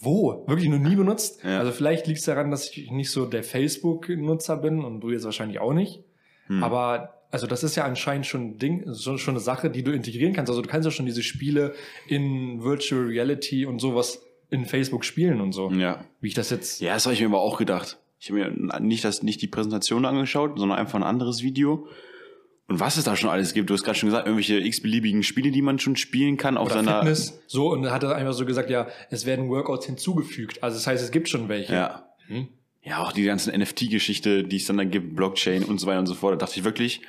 [0.00, 0.44] Wo?
[0.48, 1.44] Wirklich noch nie benutzt?
[1.44, 1.58] Ja.
[1.58, 5.24] Also vielleicht liegt es daran, dass ich nicht so der Facebook-Nutzer bin und du jetzt
[5.24, 6.02] wahrscheinlich auch nicht.
[6.46, 6.64] Hm.
[6.64, 9.92] Aber also das ist ja anscheinend schon ein Ding, schon, schon eine Sache, die du
[9.92, 10.50] integrieren kannst.
[10.50, 11.74] Also du kannst ja schon diese Spiele
[12.08, 15.70] in Virtual Reality und sowas in Facebook spielen und so.
[15.70, 16.04] Ja.
[16.20, 16.80] Wie ich das jetzt.
[16.80, 17.98] Ja, das habe ich mir aber auch gedacht.
[18.18, 21.88] Ich habe mir nicht, das, nicht die Präsentation angeschaut, sondern einfach ein anderes Video.
[22.68, 25.50] Und was es da schon alles gibt, du hast gerade schon gesagt, irgendwelche x-beliebigen Spiele,
[25.50, 26.98] die man schon spielen kann auf Oder seiner.
[27.00, 30.62] Fitness, so, und hat er einfach so gesagt, ja, es werden Workouts hinzugefügt.
[30.62, 31.74] Also das heißt, es gibt schon welche.
[31.74, 32.06] Ja.
[32.28, 32.48] Hm?
[32.82, 36.06] Ja, auch die ganzen NFT-Geschichte, die es dann da gibt, Blockchain und so weiter und
[36.06, 36.34] so fort.
[36.34, 37.00] Da dachte ich wirklich,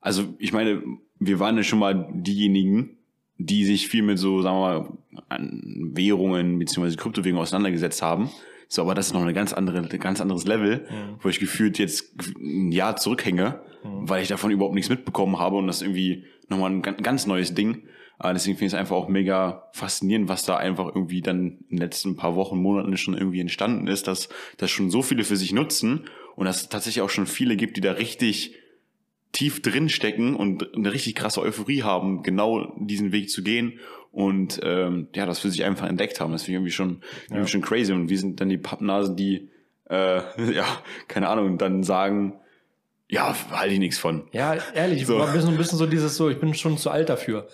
[0.00, 0.82] also ich meine,
[1.18, 2.98] wir waren ja schon mal diejenigen,
[3.38, 8.30] die sich viel mit so, sagen wir mal, an Währungen beziehungsweise Kryptowährungen auseinandergesetzt haben.
[8.68, 11.16] So, aber das ist noch eine ganz andere, ein ganz anderes Level, Mhm.
[11.20, 15.66] wo ich gefühlt jetzt ein Jahr zurückhänge, weil ich davon überhaupt nichts mitbekommen habe und
[15.66, 17.82] das ist irgendwie nochmal ein ganz, neues Ding.
[18.18, 21.76] Aber deswegen finde ich es einfach auch mega faszinierend, was da einfach irgendwie dann in
[21.76, 25.36] den letzten paar Wochen, Monaten schon irgendwie entstanden ist, dass das schon so viele für
[25.36, 26.04] sich nutzen
[26.36, 28.54] und dass es tatsächlich auch schon viele gibt, die da richtig
[29.32, 33.80] tief drin stecken und eine richtig krasse Euphorie haben, genau diesen Weg zu gehen
[34.12, 36.32] und ähm, ja, das für sich einfach entdeckt haben.
[36.32, 37.92] Das finde ich irgendwie schon, irgendwie schon crazy.
[37.92, 39.48] Und wir sind dann die Pappnasen, die
[39.88, 40.20] äh,
[40.54, 40.66] ja,
[41.08, 42.34] keine Ahnung, dann sagen,
[43.08, 44.28] ja, halte ich nichts von.
[44.32, 45.18] Ja, ehrlich, So.
[45.18, 45.22] so.
[45.24, 47.48] ein, bisschen, ein bisschen so dieses so, ich bin schon zu alt dafür.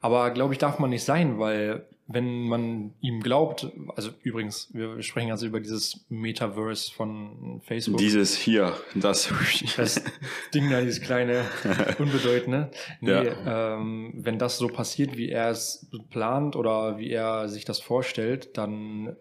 [0.00, 5.02] Aber glaube ich, darf man nicht sein, weil wenn man ihm glaubt, also übrigens, wir
[5.02, 7.98] sprechen also über dieses Metaverse von Facebook.
[7.98, 9.28] Dieses hier, das.
[9.76, 10.02] das
[10.54, 11.44] Ding da, dieses kleine,
[11.98, 12.70] unbedeutende.
[13.00, 13.74] Nee, Ja.
[13.76, 18.56] ähm, wenn das so passiert, wie er es plant oder wie er sich das vorstellt,
[18.56, 19.16] dann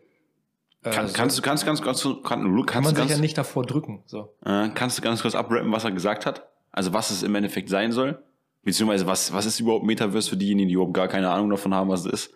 [0.83, 3.11] äh, Kann, so- kannst du ganz, ganz, ganz, kann, kann kannst, man du sich ganz,
[3.11, 4.03] ja nicht davor drücken.
[4.05, 4.33] So.
[4.45, 6.47] äh, kannst du ganz kurz abrappen, was er gesagt hat?
[6.71, 8.21] Also was es im Endeffekt sein soll?
[8.63, 11.89] Beziehungsweise was, was ist überhaupt Metaverse für diejenigen, die überhaupt gar keine Ahnung davon haben,
[11.89, 12.33] was es ist?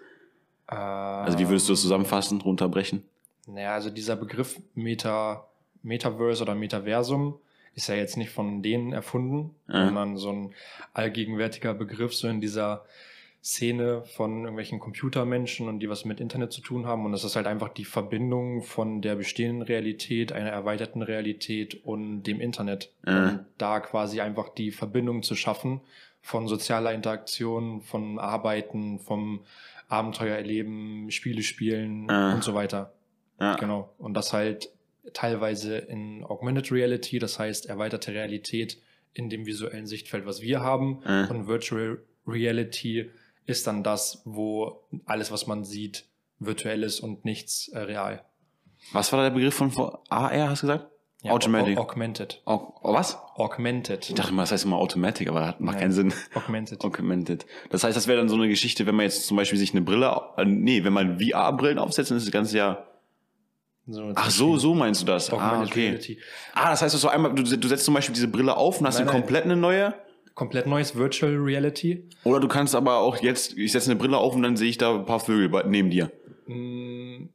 [0.68, 3.04] Also wie würdest du es zusammenfassen, runterbrechen?
[3.48, 5.46] Naja, also dieser Begriff Meta,
[5.84, 7.36] Metaverse oder Metaversum
[7.76, 9.86] ist ja jetzt nicht von denen erfunden, Ja.
[9.86, 10.54] sondern so ein
[10.94, 12.86] allgegenwärtiger Begriff, so in dieser
[13.44, 17.06] Szene von irgendwelchen Computermenschen und die was mit Internet zu tun haben.
[17.06, 22.24] Und das ist halt einfach die Verbindung von der bestehenden Realität, einer erweiterten Realität und
[22.24, 22.92] dem Internet.
[23.06, 23.30] Ja.
[23.30, 25.82] Und da quasi einfach die Verbindung zu schaffen
[26.24, 29.42] von sozialer Interaktion, von Arbeiten, vom
[29.88, 32.34] Abenteuer erleben, Spiele spielen Ja.
[32.34, 32.94] und so weiter.
[33.40, 33.56] Ja.
[33.56, 33.94] Genau.
[33.98, 34.70] Und das halt
[35.14, 38.78] teilweise in Augmented Reality, das heißt erweiterte Realität
[39.14, 41.02] in dem visuellen Sichtfeld, was wir haben.
[41.06, 41.26] Ja.
[41.26, 43.10] Und Virtual Reality
[43.46, 46.06] ist dann das, wo alles, was man sieht,
[46.40, 48.24] virtuell ist und nichts äh, real.
[48.92, 49.72] Was war da der Begriff von
[50.10, 50.88] AR, hast du gesagt?
[51.26, 51.78] Ja, Automatic.
[51.78, 52.42] au- Augmented.
[52.46, 53.18] Au- oh, was?
[53.36, 54.08] Augmented.
[54.10, 55.80] Ich dachte immer, das heißt immer Automatic, aber das macht Nein.
[55.82, 56.14] keinen Sinn.
[56.36, 56.84] Augmented.
[56.84, 57.46] Augmented.
[57.70, 59.82] Das heißt, das wäre dann so eine Geschichte, wenn man jetzt zum Beispiel sich eine
[59.82, 62.86] Brille, äh, nee, wenn man VR-Brillen aufsetzt, dann ist das Ganze ja.
[63.88, 65.32] So, Ach so, so meinst du das?
[65.32, 65.88] Ah, Augmented okay.
[65.90, 66.18] Reality.
[66.54, 68.88] Ah, das heißt, du so einmal, du, du setzt zum Beispiel diese Brille auf und
[68.88, 69.94] hast Nein, eine komplett eine neue.
[70.34, 72.10] Komplett neues Virtual Reality.
[72.24, 74.78] Oder du kannst aber auch jetzt, ich setze eine Brille auf und dann sehe ich
[74.78, 76.12] da ein paar Vögel neben dir.
[76.48, 77.30] Mm,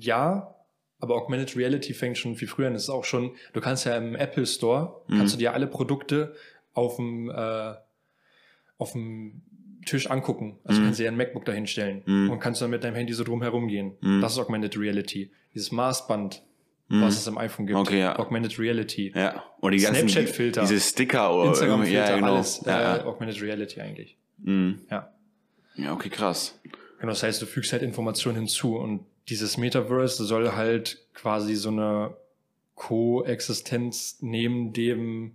[0.00, 0.54] Ja,
[1.02, 2.72] aber Augmented Reality fängt schon viel früher an.
[2.74, 5.18] Das ist auch schon, du kannst ja im Apple Store, Mhm.
[5.18, 6.34] kannst du dir alle Produkte
[6.74, 7.74] auf dem, äh,
[8.78, 9.42] auf dem
[9.84, 10.58] Tisch angucken.
[10.64, 10.84] Also Mhm.
[10.84, 12.30] kannst du dir ein MacBook dahin stellen Mhm.
[12.30, 13.92] und kannst dann mit deinem Handy so drum herum gehen.
[14.00, 14.20] Mhm.
[14.20, 15.30] Das ist Augmented Reality.
[15.54, 16.42] Dieses Maßband,
[16.88, 17.02] Mhm.
[17.02, 17.78] was es im iPhone gibt.
[17.78, 18.16] Okay, ja.
[18.18, 19.12] Augmented Reality.
[19.14, 19.42] Ja.
[19.60, 20.60] Oder die ganzen Snapchat-Filter.
[20.62, 22.34] Diese Sticker oder Instagram-Filter, ja, genau.
[22.36, 23.00] alles Ja, äh.
[23.02, 24.16] Augmented Reality eigentlich.
[24.38, 24.82] Mhm.
[24.90, 25.12] Ja.
[25.74, 26.60] ja, okay, krass.
[27.00, 31.68] Genau, das heißt, du fügst halt Informationen hinzu und dieses Metaverse soll halt quasi so
[31.70, 32.16] eine
[32.74, 35.32] Koexistenz neben dem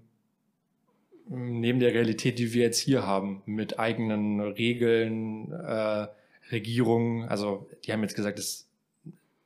[1.30, 6.08] neben der Realität, die wir jetzt hier haben, mit eigenen Regeln, äh,
[6.54, 8.69] Regierungen, also die haben jetzt gesagt, es,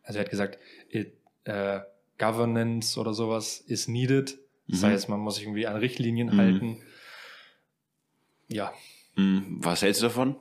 [0.03, 0.59] also er hat gesagt,
[0.91, 1.13] it,
[1.45, 1.79] äh,
[2.19, 4.37] Governance oder sowas is needed.
[4.67, 4.85] Das Mhm.
[4.85, 6.37] heißt, man muss sich irgendwie an Richtlinien Mhm.
[6.37, 6.77] halten.
[8.47, 8.71] Ja,
[9.15, 9.57] Mhm.
[9.61, 10.35] Was hältst du davon?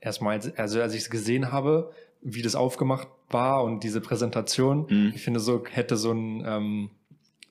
[0.00, 4.86] erstmal, als- also als ich es gesehen habe, wie das aufgemacht war und diese Präsentation,
[4.88, 5.12] Mhm.
[5.14, 6.90] ich finde, so hätte so ein, ähm,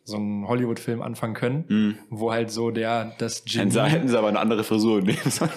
[0.03, 1.97] so ein Hollywood-Film anfangen können, Mhm.
[2.09, 5.51] wo halt so der, das Genie, hätten sie aber eine andere Frisur nehmen sollen.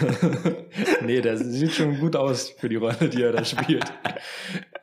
[1.04, 3.84] nee, der sieht schon gut aus für die Rolle, die er da spielt.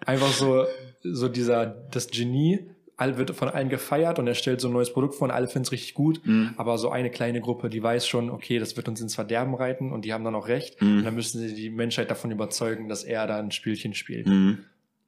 [0.06, 0.66] Einfach so,
[1.04, 4.92] so dieser, das Genie, all wird von allen gefeiert und er stellt so ein neues
[4.92, 6.20] Produkt vor und alle finden es richtig gut.
[6.26, 6.56] Mhm.
[6.58, 9.92] Aber so eine kleine Gruppe, die weiß schon, okay, das wird uns ins Verderben reiten
[9.92, 10.82] und die haben dann auch recht.
[10.82, 10.98] Mhm.
[11.00, 14.26] Und dann müssen sie die Menschheit davon überzeugen, dass er da ein Spielchen spielt.
[14.28, 14.60] Mhm.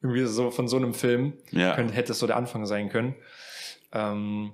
[0.01, 1.75] Irgendwie so von so einem Film Ja.
[1.75, 3.15] könnte, hätte es so der Anfang sein können.
[3.91, 4.51] Ähm,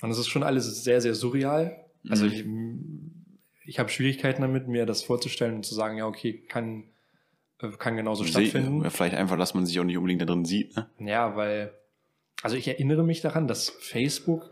[0.00, 1.84] und es ist schon alles sehr, sehr surreal.
[2.08, 2.32] Also Mhm.
[2.32, 2.44] ich,
[3.74, 6.84] ich habe Schwierigkeiten damit, mir das vorzustellen und zu sagen, ja, okay, kann,
[7.60, 8.82] äh, kann genauso stattfinden.
[8.82, 10.74] Ja, vielleicht einfach, dass man sich auch nicht unbedingt da drin sieht.
[10.74, 10.88] Ne?
[11.00, 11.72] Ja, weil,
[12.42, 14.50] also ich erinnere mich daran, dass Facebook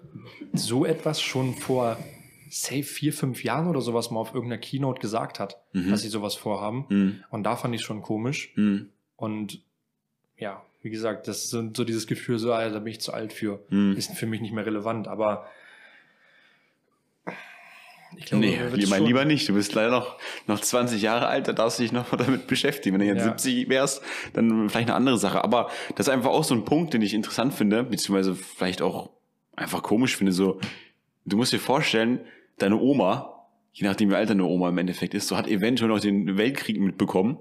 [0.53, 1.96] so etwas schon vor,
[2.51, 5.90] say, vier, fünf Jahren oder sowas mal auf irgendeiner Keynote gesagt hat, Mhm.
[5.90, 6.87] dass sie sowas vorhaben.
[6.88, 7.25] Mhm.
[7.31, 8.53] Und da fand ich schon komisch.
[8.57, 8.90] Mhm.
[9.16, 9.62] Und
[10.37, 13.12] ja, wie gesagt, das ist so, so dieses Gefühl, so, ah, da bin ich zu
[13.12, 13.64] alt für.
[13.70, 13.96] Mhm.
[13.96, 15.46] Ist für mich nicht mehr relevant, aber
[18.16, 19.49] ich glaube, Nee, mein schon- lieber nicht.
[19.49, 22.95] Du bist leider noch, noch 20 Jahre alt, da darfst du dich noch damit beschäftigen.
[22.99, 23.31] Wenn du jetzt Ja.
[23.37, 25.42] 70 wärst, dann vielleicht eine andere Sache.
[25.45, 29.11] Aber das ist einfach auch so ein Punkt, den ich interessant finde, beziehungsweise vielleicht auch
[29.55, 30.33] einfach komisch finde.
[30.33, 30.61] So,
[31.25, 32.21] du musst dir vorstellen,
[32.59, 33.33] deine Oma,
[33.73, 36.81] je nachdem wie alt deine Oma im Endeffekt ist, so hat eventuell noch den Weltkrieg
[36.81, 37.38] mitbekommen.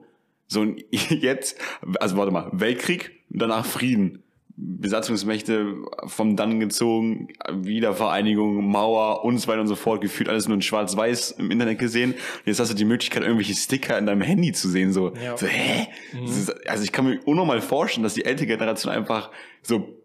[0.48, 1.58] So und jetzt,
[2.00, 4.24] also warte mal, Weltkrieg, danach Frieden.
[4.58, 10.56] Besatzungsmächte vom dann gezogen, Wiedervereinigung, Mauer und so weiter und so fort, gefühlt alles nur
[10.56, 12.12] in schwarz-weiß im Internet gesehen.
[12.14, 15.36] Und jetzt hast du die Möglichkeit, irgendwelche Sticker in deinem Handy zu sehen, so, Ja.
[15.36, 15.88] so hä?
[16.14, 16.26] Mhm.
[16.26, 19.30] Ist, also ich kann mir unnormal vorstellen, dass die ältere Generation einfach
[19.62, 20.02] so,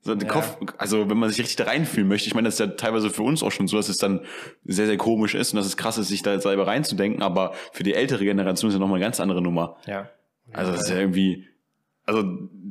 [0.00, 0.32] so den Ja.
[0.32, 3.10] Kopf, also wenn man sich richtig da reinfühlen möchte, ich meine, das ist ja teilweise
[3.10, 4.20] für uns auch schon so, dass es dann
[4.64, 7.82] sehr, sehr komisch ist und dass es krass ist, sich da selber reinzudenken, aber für
[7.82, 9.76] die ältere Generation ist ja nochmal eine ganz andere Nummer.
[9.86, 10.08] Ja.
[10.52, 11.46] Also das ist ja irgendwie,
[12.06, 12.22] also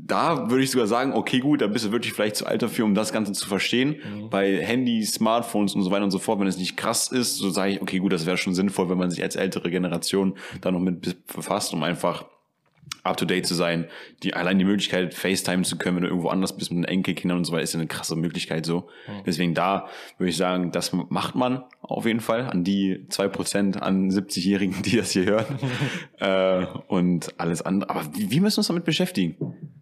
[0.05, 2.85] da würde ich sogar sagen, okay, gut, da bist du wirklich vielleicht zu alt dafür,
[2.85, 3.95] um das Ganze zu verstehen.
[3.95, 4.29] Mhm.
[4.29, 7.49] Bei Handys, Smartphones und so weiter und so fort, wenn es nicht krass ist, so
[7.49, 10.71] sage ich, okay, gut, das wäre schon sinnvoll, wenn man sich als ältere Generation da
[10.71, 12.25] noch mit befasst, um einfach
[13.03, 13.87] up to date zu sein.
[14.23, 17.37] Die, allein die Möglichkeit, FaceTime zu können, wenn du irgendwo anders bist mit den Enkelkindern
[17.37, 18.87] und so weiter, ist ja eine krasse Möglichkeit so.
[19.07, 19.23] Mhm.
[19.25, 19.87] Deswegen da
[20.17, 24.81] würde ich sagen, das macht man auf jeden Fall an die zwei Prozent an 70-Jährigen,
[24.83, 25.59] die das hier hören.
[26.19, 27.89] äh, und alles andere.
[27.89, 29.35] Aber wie, wie müssen wir uns damit beschäftigen?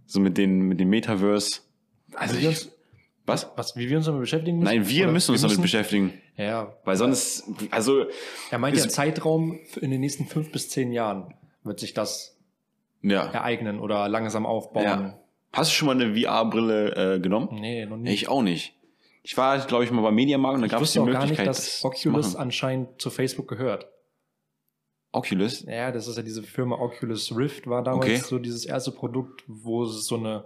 [0.05, 1.61] So mit den, mit dem Metaverse.
[2.13, 2.71] Also wir ich, uns,
[3.25, 3.51] was?
[3.55, 4.73] was, wie wir uns damit beschäftigen müssen?
[4.73, 6.13] Nein, wir Oder müssen uns damit beschäftigen.
[6.37, 8.05] Ja, Weil sonst, also,
[8.49, 12.40] er meint ja Zeitraum in den nächsten fünf bis zehn Jahren wird sich das
[13.01, 13.25] ja.
[13.31, 14.83] ereignen oder langsam aufbauen.
[14.83, 15.17] ja.
[15.53, 17.49] Hast du schon mal eine VR-Brille äh, genommen?
[17.59, 18.09] Nee, noch nie.
[18.11, 18.73] Ich auch nicht.
[19.23, 21.13] Ich war, glaube ich, mal beim Mediamarkt und da Ich gab es die wusste auch
[21.13, 23.87] gar Möglichkeit, nicht, dass das Oculus anscheinend zu Facebook gehört.
[25.11, 25.63] Oculus?
[25.65, 28.17] Ja, das ist ja diese Firma Oculus Rift, war damals Okay.
[28.17, 30.45] so dieses erste Produkt, wo es so eine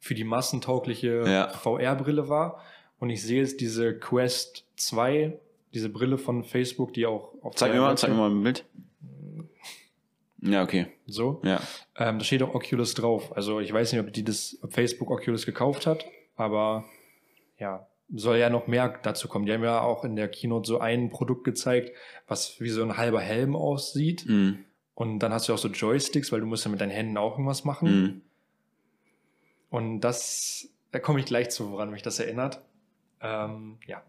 [0.00, 1.48] für die massentaugliche Ja.
[1.50, 2.60] VR-Brille war.
[2.98, 5.38] Und ich sehe jetzt diese Quest 2,
[5.72, 8.64] diese Brille von Facebook, die auch auf Zeig mir mal, zeig mir mal ein Bild.
[10.42, 10.86] Ja, okay.
[11.10, 11.40] So.
[11.44, 11.60] Ja.
[11.96, 13.36] Ähm, da steht auch Oculus drauf.
[13.36, 16.04] Also ich weiß nicht, ob die das, ob Facebook Oculus gekauft hat,
[16.36, 16.84] aber
[17.58, 19.46] ja, soll ja noch mehr dazu kommen.
[19.46, 21.92] Die haben ja auch in der Keynote so ein Produkt gezeigt,
[22.26, 24.26] was wie so ein halber Helm aussieht.
[24.26, 24.64] Mhm.
[24.94, 27.32] Und dann hast du auch so Joysticks, weil du musst ja mit deinen Händen auch
[27.32, 28.02] irgendwas machen.
[28.02, 28.22] Mhm.
[29.70, 32.60] Und das, da komme ich gleich zu, woran mich das erinnert.
[33.22, 34.02] Ähm, ja,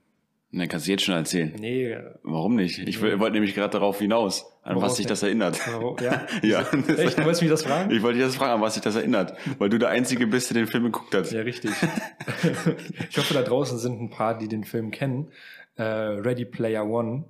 [0.53, 1.53] Na, kannst du jetzt schon erzählen.
[1.57, 2.79] nee, Warum nicht?
[2.79, 5.57] Ich will- wollte nämlich gerade darauf hinaus, an Worauf was sich das erinnert.
[5.71, 6.27] warum- ja.
[6.43, 6.59] Ja.
[6.97, 7.89] Echt, du wolltest mich das fragen?
[7.91, 9.33] Ich wollte dich das fragen, an was sich das erinnert.
[9.59, 11.31] Weil du der Einzige bist, der den Film geguckt hat.
[11.31, 11.71] Ja, richtig.
[13.09, 15.31] ich hoffe, da draußen sind ein paar, die den Film kennen.
[15.77, 17.23] Äh, Ready Player One.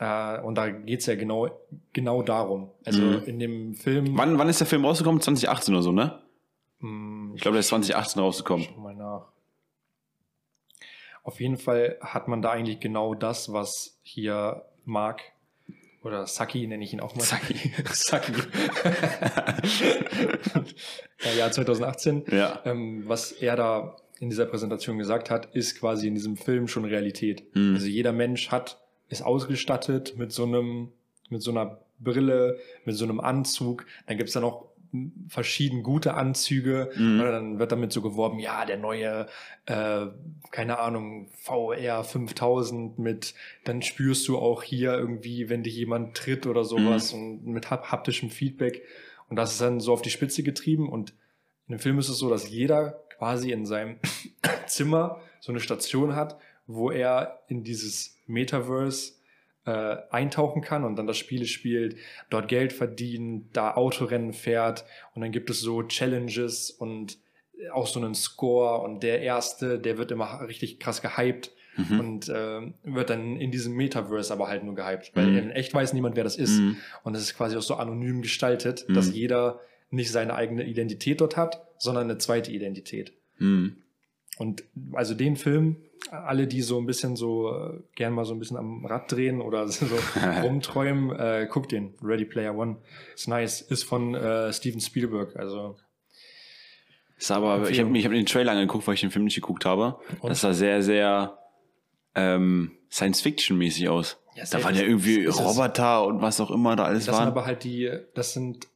[0.00, 1.48] Äh, und da geht's ja genau,
[1.92, 2.70] genau darum.
[2.84, 3.22] Also Mhm.
[3.26, 4.18] in dem Film.
[4.18, 5.20] Wann, wann ist der Film rausgekommen?
[5.20, 6.18] 2018 oder so, ne?
[6.80, 8.66] Hm, Ich glaube, der ist 2018 rausgekommen.
[8.74, 9.26] Schau mal nach.
[11.24, 15.22] Auf jeden Fall hat man da eigentlich genau das, was hier Mark
[16.02, 17.22] oder Saki nenne ich ihn auch mal.
[17.22, 17.72] Saki.
[17.92, 18.32] Saki.
[21.24, 22.26] ja, Jahr 2018.
[22.30, 22.60] Ja.
[22.66, 26.84] Ähm, was er da in dieser Präsentation gesagt hat, ist quasi in diesem Film schon
[26.84, 27.44] Realität.
[27.54, 27.74] Mhm.
[27.74, 30.92] Also jeder Mensch hat, ist ausgestattet mit so einem,
[31.30, 33.86] mit so einer Brille, mit so einem Anzug.
[34.06, 34.66] Dann gibt's da noch
[35.28, 36.90] verschieden gute Anzüge.
[36.96, 37.20] Mhm.
[37.20, 39.26] Oder dann wird damit so geworben, ja, der neue,
[39.66, 40.06] äh,
[40.50, 46.46] keine Ahnung, VR 5000 mit, dann spürst du auch hier irgendwie, wenn dich jemand tritt
[46.46, 48.82] oder sowas und mit hap haptischem Feedback.
[49.28, 50.88] Und das ist dann so auf die Spitze getrieben.
[50.88, 51.10] Und
[51.68, 53.98] in dem Film ist es so, dass jeder quasi in seinem
[54.66, 59.14] Zimmer so eine Station hat, wo er in dieses Metaverse
[59.66, 61.96] äh, eintauchen kann und dann das Spiel spielt,
[62.30, 67.18] dort Geld verdient, da Autorennen fährt und dann gibt es so Challenges und
[67.72, 71.98] auch so einen Score und der erste, der wird immer richtig krass gehypt Mhm.
[72.00, 75.36] und äh, wird dann in diesem Metaverse aber halt nur gehypt, weil Mhm.
[75.38, 76.76] in echt weiß niemand, wer das ist Mhm.
[77.02, 78.94] und es ist quasi auch so anonym gestaltet, Mhm.
[78.94, 83.12] dass jeder nicht seine eigene Identität dort hat, sondern eine zweite Identität.
[83.38, 83.76] Mhm.
[84.38, 85.76] Und also den Film,
[86.10, 89.40] alle, die so ein bisschen so äh, gern mal so ein bisschen am Rad drehen
[89.40, 89.86] oder so
[90.42, 91.94] rumträumen, äh, guckt den.
[92.02, 92.76] Ready Player One.
[93.14, 93.60] Ist nice.
[93.62, 95.34] Ist von äh, Steven Spielberg.
[95.36, 95.76] Also
[97.16, 99.98] Ist aber, ich habe hab den Trailer angeguckt, weil ich den Film nicht geguckt habe.
[100.20, 100.30] Und?
[100.30, 101.38] Das sah sehr, sehr
[102.14, 104.18] ähm, Science-Fiction-mäßig aus.
[104.36, 105.26] Ja, da waren ja irgendwie.
[105.26, 107.28] Roboter und was auch immer da alles das sind waren.
[107.32, 108.66] aber halt die, das sind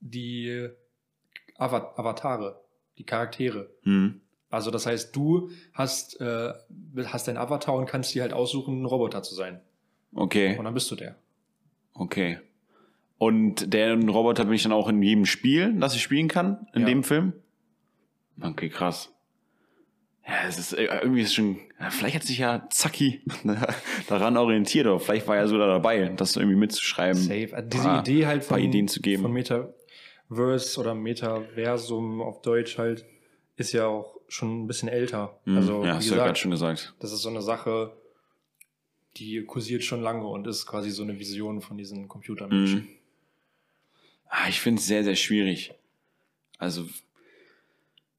[0.00, 0.68] die
[1.58, 2.60] Ava- Avatare,
[2.98, 3.70] die Charaktere.
[3.82, 4.20] Hm.
[4.56, 6.52] Also das heißt, du hast, äh,
[7.06, 9.60] hast deinen Avatar und kannst dir halt aussuchen, ein Roboter zu sein.
[10.14, 11.14] Okay, Und dann bist du der.
[11.94, 12.38] okay.
[13.18, 16.82] Und der Roboter bin ich dann auch in jedem Spiel, das ich spielen kann, in
[16.82, 16.86] Ja.
[16.88, 17.32] dem Film?
[18.40, 19.10] Okay, krass.
[20.28, 21.56] Ja, es ist äh, irgendwie ist schon,
[21.90, 23.22] vielleicht hat sich ja Zacki
[24.08, 27.14] daran orientiert, oder vielleicht war er so da dabei, das irgendwie mitzuschreiben.
[27.22, 27.50] Safe.
[27.54, 29.22] Also diese paar- Idee halt paar von, Ideen zu geben.
[29.22, 33.06] von Metaverse oder Metaversum auf Deutsch halt
[33.56, 35.38] ist ja auch schon ein bisschen älter.
[35.44, 36.94] Hm, Also ja, wie hast du ja gerade schon gesagt.
[37.00, 37.92] das ist so eine Sache,
[39.16, 42.80] die kursiert schon lange und ist quasi so eine Vision von diesen Computermenschen.
[42.80, 42.88] Mhm.
[44.28, 45.72] Ah, ich finde es sehr, sehr schwierig.
[46.58, 46.86] Also,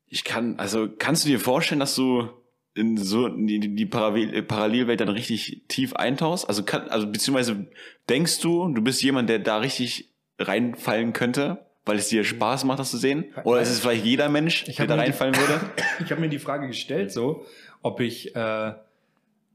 [0.08, 2.30] ich kann, also kannst du dir vorstellen, dass du
[2.74, 6.48] in so die, die Parallel Parallelwelt dann richtig tief eintauchst?
[6.48, 7.68] Also kann, also beziehungsweise
[8.08, 10.10] denkst du, du bist jemand, der da richtig
[10.40, 13.26] reinfallen könnte, weil es dir Spaß macht, das zu sehen?
[13.44, 15.60] Oder ist es vielleicht jeder Mensch, Ich der da mir die- reinfallen würde?
[16.04, 17.46] Ich habe mir die Frage gestellt, so,
[17.82, 18.74] ob ich, äh,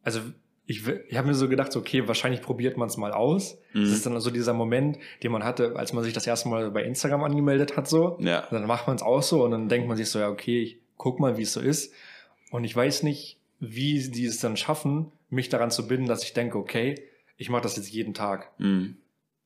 [0.02, 0.20] also
[0.66, 3.58] ich, ich habe mir so gedacht, so, okay, wahrscheinlich probiert man es mal aus.
[3.74, 3.92] Das Mhm.
[3.92, 6.82] ist dann so dieser Moment, den man hatte, als man sich das erste Mal bei
[6.84, 8.16] Instagram angemeldet hat, so.
[8.20, 8.46] Ja.
[8.50, 10.78] Dann macht man es auch so und dann denkt man sich so, ja, okay, ich
[10.96, 11.92] guck mal, wie es so ist.
[12.50, 16.32] Und ich weiß nicht, wie die es dann schaffen, mich daran zu binden, dass ich
[16.32, 16.94] denke, okay,
[17.36, 18.50] ich mache das jetzt jeden Tag.
[18.58, 18.96] Mhm.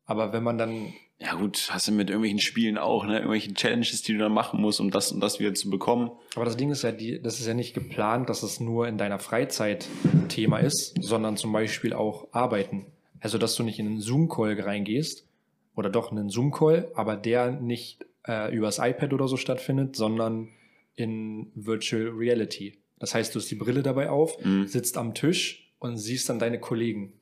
[0.05, 3.15] Aber wenn man dann, Ja gut, hast du mit irgendwelchen Spielen auch, ne?
[3.15, 6.11] Irgendwelchen Challenges, die du dann machen musst, um das und das wieder zu bekommen.
[6.35, 8.99] aber das Ding ist ja, die, das ist ja nicht geplant, dass es nur in
[8.99, 9.89] deiner Freizeit
[10.29, 12.85] Thema ist, sondern zum Beispiel auch Arbeiten.
[13.21, 15.27] Also, dass du nicht in einen Zoom-Call reingehst
[15.75, 20.49] oder doch in einen Zoom-Call, aber der nicht äh, übers iPad oder so stattfindet, sondern
[20.97, 22.75] in Virtual Reality.
[22.99, 24.67] Das heißt, du hast die Brille dabei auf, Mhm.
[24.67, 27.15] sitzt am Tisch und siehst dann deine Kollegen.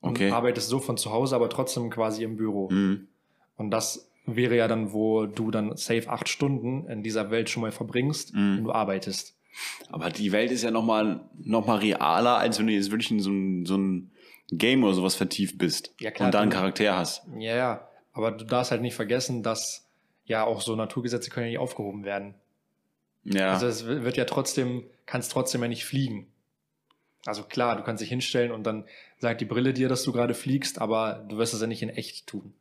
[0.00, 0.30] Und Okay.
[0.30, 2.68] arbeitest so von zu Hause, aber trotzdem quasi im Büro.
[2.70, 3.08] Mhm.
[3.56, 7.62] Und das wäre ja dann, wo du dann safe acht Stunden in dieser Welt schon
[7.62, 8.56] mal verbringst, Mhm.
[8.58, 9.34] wenn du arbeitest.
[9.90, 13.20] Aber die Welt ist ja nochmal noch mal realer, als wenn du jetzt wirklich in
[13.20, 14.10] so ein, so ein
[14.52, 15.94] Game oder sowas vertieft bist.
[16.00, 17.22] Ja, klar, und da einen Charakter hast.
[17.38, 17.88] Ja, ja.
[18.12, 19.86] Aber du darfst halt nicht vergessen, dass
[20.24, 22.34] ja auch so Naturgesetze können ja nicht aufgehoben werden.
[23.24, 23.54] Ja.
[23.54, 26.26] Also es wird ja trotzdem, kannst trotzdem ja nicht fliegen.
[27.26, 28.84] Also klar, du kannst dich hinstellen und dann
[29.18, 31.88] sagt die Brille dir, dass du gerade fliegst, aber du wirst es ja nicht in
[31.88, 32.52] echt tun.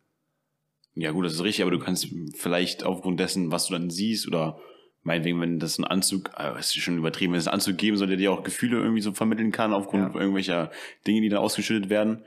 [0.95, 4.27] Ja, gut, das ist richtig, aber du kannst vielleicht aufgrund dessen, was du dann siehst,
[4.27, 4.59] oder
[5.03, 8.07] meinetwegen, wenn das ein Anzug, äh, ist schon übertrieben, wenn es einen Anzug geben soll,
[8.07, 10.19] der dir auch Gefühle irgendwie so vermitteln kann, aufgrund Ja.
[10.19, 10.71] irgendwelcher
[11.05, 12.23] Dinge, die dann ausgeschüttet werden,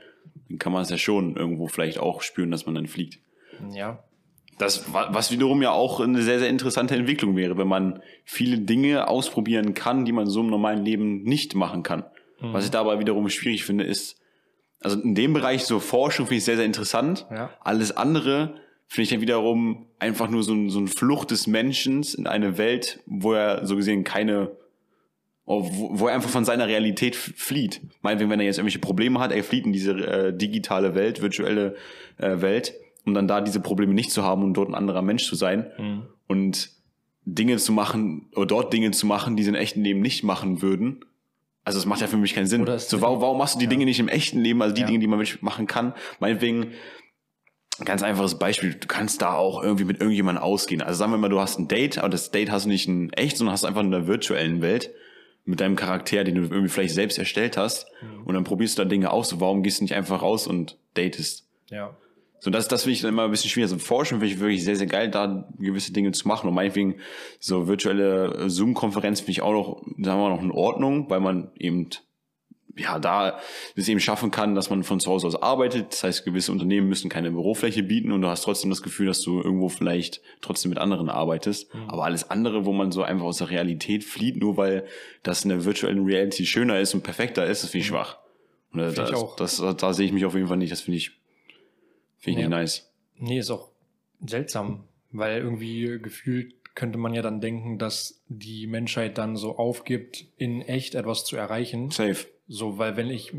[0.47, 3.19] dann kann man es ja schon irgendwo vielleicht auch spüren, dass man dann fliegt.
[3.73, 4.03] Ja.
[4.59, 8.59] Das, wa- was wiederum ja auch eine sehr, sehr interessante Entwicklung wäre, wenn man viele
[8.59, 12.03] Dinge ausprobieren kann, die man so im normalen Leben nicht machen kann.
[12.41, 12.53] Mhm.
[12.53, 14.17] Was ich dabei wiederum schwierig finde, ist,
[14.81, 17.25] also in dem Bereich so Forschung finde ich sehr, sehr interessant.
[17.31, 17.49] Ja.
[17.61, 18.55] Alles andere
[18.87, 22.57] finde ich dann wiederum einfach nur so, ein, so eine Flucht des Menschen in eine
[22.57, 24.51] Welt, wo er so gesehen keine,
[25.45, 27.81] oh, wo, wo er einfach von seiner Realität flieht.
[28.01, 31.75] Meinetwegen, wenn er jetzt irgendwelche Probleme hat, er flieht in diese äh, digitale Welt, virtuelle
[32.17, 32.73] äh, Welt,
[33.05, 35.71] um dann da diese Probleme nicht zu haben und dort ein anderer Mensch zu sein
[35.77, 36.03] Mhm.
[36.27, 36.71] und
[37.25, 40.61] Dinge zu machen oder dort Dinge zu machen, die sie im echten Leben nicht machen
[40.63, 41.05] würden.
[41.69, 42.65] Also es macht ja für mich keinen Sinn.
[42.79, 43.69] So, warum, warum machst du die Ja.
[43.69, 44.87] Dinge nicht im echten Leben, also die Ja.
[44.87, 45.93] Dinge, die man wirklich machen kann?
[46.19, 46.71] Meinetwegen,
[47.85, 50.81] ganz einfaches Beispiel, du kannst da auch irgendwie mit irgendjemandem ausgehen.
[50.81, 53.13] Also sagen wir mal, du hast ein Date, aber das Date hast du nicht in
[53.13, 54.89] echt, sondern hast einfach in der virtuellen Welt
[55.45, 57.85] mit deinem Charakter, den du irgendwie vielleicht selbst erstellt hast.
[58.01, 58.23] Mhm.
[58.25, 59.29] Und dann probierst du da Dinge aus.
[59.29, 61.47] So, warum gehst du nicht einfach raus und datest?
[61.69, 61.95] Ja.
[62.39, 63.69] So, das, das finde ich dann immer ein bisschen schwierig.
[63.69, 66.47] So Forschung finde ich wirklich sehr, sehr geil, da gewisse Dinge zu machen.
[66.47, 66.95] Und meinetwegen
[67.39, 71.51] so virtuelle Zoom-Konferenz finde ich auch noch, sagen wir mal, noch in Ordnung, weil man
[71.57, 71.89] eben,
[72.77, 73.39] ja, da
[73.75, 75.91] es eben schaffen kann, dass man von zu Hause aus arbeitet.
[75.91, 79.21] Das heißt, gewisse Unternehmen müssen keine Bürofläche bieten und du hast trotzdem das Gefühl, dass
[79.21, 81.73] du irgendwo vielleicht trotzdem mit anderen arbeitest.
[81.73, 81.89] Mhm.
[81.89, 84.85] Aber alles andere, wo man so einfach aus der Realität flieht, nur weil
[85.23, 88.17] das in der virtuellen Reality schöner ist und perfekter ist, das finde ich schwach.
[88.71, 89.35] Und das, ich auch.
[89.35, 90.71] Das, das, da sehe ich mich auf jeden Fall nicht.
[90.71, 91.18] Das finde ich,
[92.19, 92.49] finde ich Ja.
[92.49, 92.91] nice.
[93.17, 93.69] Nee, ist auch
[94.25, 100.25] seltsam, weil irgendwie gefühlt könnte man ja dann denken, dass die Menschheit dann so aufgibt,
[100.37, 101.89] in echt etwas zu erreichen.
[101.91, 102.27] Safe.
[102.47, 103.33] So, weil wenn ich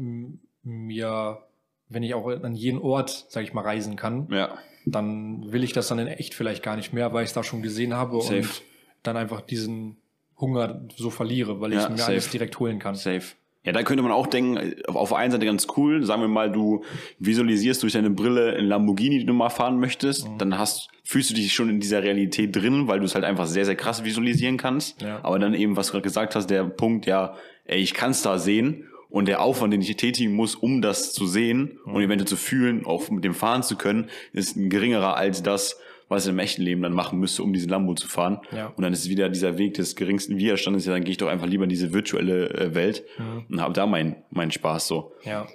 [0.62, 1.42] mir,
[1.88, 4.58] wenn ich auch an jeden Ort, sag ich mal, reisen kann, Ja.
[4.84, 7.42] dann will ich das dann in echt vielleicht gar nicht mehr, weil ich es da
[7.42, 8.38] schon gesehen habe Safe.
[8.38, 8.62] und
[9.02, 9.96] dann einfach diesen
[10.38, 12.12] Hunger so verliere, weil ich Ja, mir safe.
[12.12, 12.94] alles direkt holen kann.
[12.94, 13.22] Safe.
[13.62, 16.28] Ja, da könnte man auch denken, auf auf der einen Seite ganz cool, sagen wir
[16.28, 16.82] mal, du
[17.18, 20.38] visualisierst durch deine Brille einen Lamborghini, den du mal fahren möchtest, Mhm.
[20.38, 23.46] dann hast, fühlst du dich schon in dieser Realität drin, weil du es halt einfach
[23.46, 25.02] sehr, sehr krass visualisieren kannst.
[25.02, 25.20] Ja.
[25.22, 27.34] Aber dann eben, was du gerade gesagt hast, der Punkt, ja,
[27.66, 31.12] ey, ich kann es da sehen und der Aufwand, den ich tätigen muss, um das
[31.12, 31.94] zu sehen Mhm.
[31.94, 35.78] und eventuell zu fühlen, auch mit dem fahren zu können, ist ein geringerer als das,
[36.10, 38.40] was ich im echten Leben dann machen müsste, um diesen Lambo zu fahren.
[38.52, 38.66] Ja.
[38.76, 41.46] Und dann ist wieder dieser Weg des geringsten Widerstandes, ja, dann gehe ich doch einfach
[41.46, 43.46] lieber in diese virtuelle äh, Welt Mhm.
[43.48, 45.14] und habe da meinen meinen Spaß so.
[45.24, 45.46] Ja,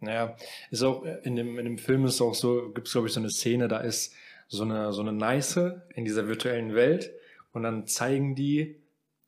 [0.00, 0.36] naja,
[0.70, 3.12] ist auch äh, in dem, in dem Film ist auch so, gibt es glaube ich
[3.12, 4.14] so eine Szene, da ist
[4.48, 7.10] so eine, so eine Neiße in dieser virtuellen Welt
[7.52, 8.76] und dann zeigen die,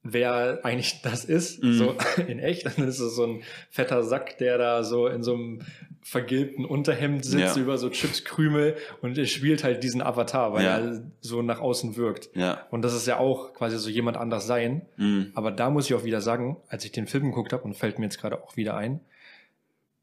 [0.03, 1.73] wer eigentlich das ist, Mhm.
[1.73, 1.97] so
[2.29, 2.67] in echt.
[2.67, 5.63] Dann ist es so ein fetter Sack, der da so in so einem
[6.09, 7.61] vergilbten Unterhemd sitzt Ja.
[7.63, 10.79] über so Chipskrümel und er spielt halt diesen Avatar, weil Ja.
[10.79, 12.31] er so nach außen wirkt.
[12.37, 12.65] Ja.
[12.71, 14.87] Und das ist ja auch quasi so jemand anders sein.
[14.97, 15.33] Mhm.
[15.35, 17.99] Aber da muss ich auch wieder sagen, als ich den Film geguckt habe, und fällt
[17.99, 19.01] mir jetzt gerade auch wieder ein,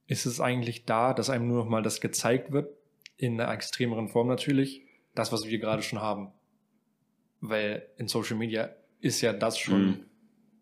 [0.06, 2.70] ist es eigentlich da, dass einem nur noch mal das gezeigt wird,
[3.16, 4.82] in einer extremeren Form natürlich,
[5.16, 6.34] das, was wir gerade schon haben.
[7.40, 10.06] Weil in Social Media ist ja das schon Mhm.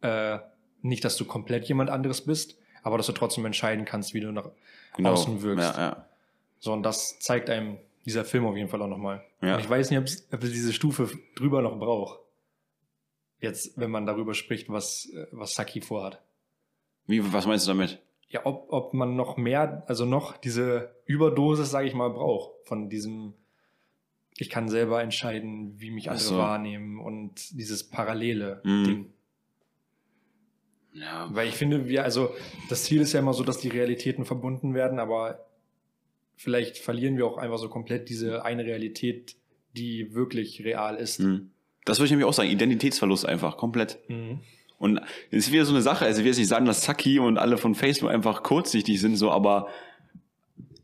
[0.02, 0.38] äh,
[0.84, 4.32] nicht, dass du komplett jemand anderes bist, aber dass du trotzdem entscheiden kannst, wie du
[4.32, 4.50] nach
[4.96, 5.12] Genau.
[5.14, 5.76] außen wirkst.
[5.76, 6.06] Ja, ja.
[6.60, 9.24] So, und das zeigt einem dieser Film auf jeden Fall auch nochmal.
[9.42, 9.56] Ja.
[9.56, 10.00] Und ich weiß nicht,
[10.32, 12.20] ob es diese Stufe drüber noch braucht.
[13.40, 16.22] Jetzt, wenn man darüber spricht, was, äh, was Saki vorhat.
[17.08, 18.00] Wie, was meinst du damit?
[18.30, 22.90] Ja, ob, ob man noch mehr, also noch diese Überdosis, sage ich mal, braucht von
[22.90, 23.34] diesem,
[24.38, 26.38] ich kann selber entscheiden, wie mich andere so.
[26.38, 28.84] wahrnehmen und dieses parallele Mhm.
[28.86, 29.14] Ding.
[30.94, 32.36] Ja, Weil ich finde, wir, also
[32.70, 35.46] das Ziel ist ja immer so, dass die Realitäten verbunden werden, aber
[36.36, 39.36] vielleicht verlieren wir auch einfach so komplett diese eine Realität,
[39.76, 41.20] die wirklich real ist.
[41.20, 41.52] hm.
[41.86, 42.50] Das würde ich nämlich auch sagen.
[42.50, 43.98] Identitätsverlust einfach, komplett.
[44.08, 44.42] Mhm.
[44.78, 47.20] Und es ist wieder so eine Sache, also ich will jetzt nicht sagen, dass Saki
[47.20, 49.68] und alle von Facebook einfach kurzsichtig sind, so, aber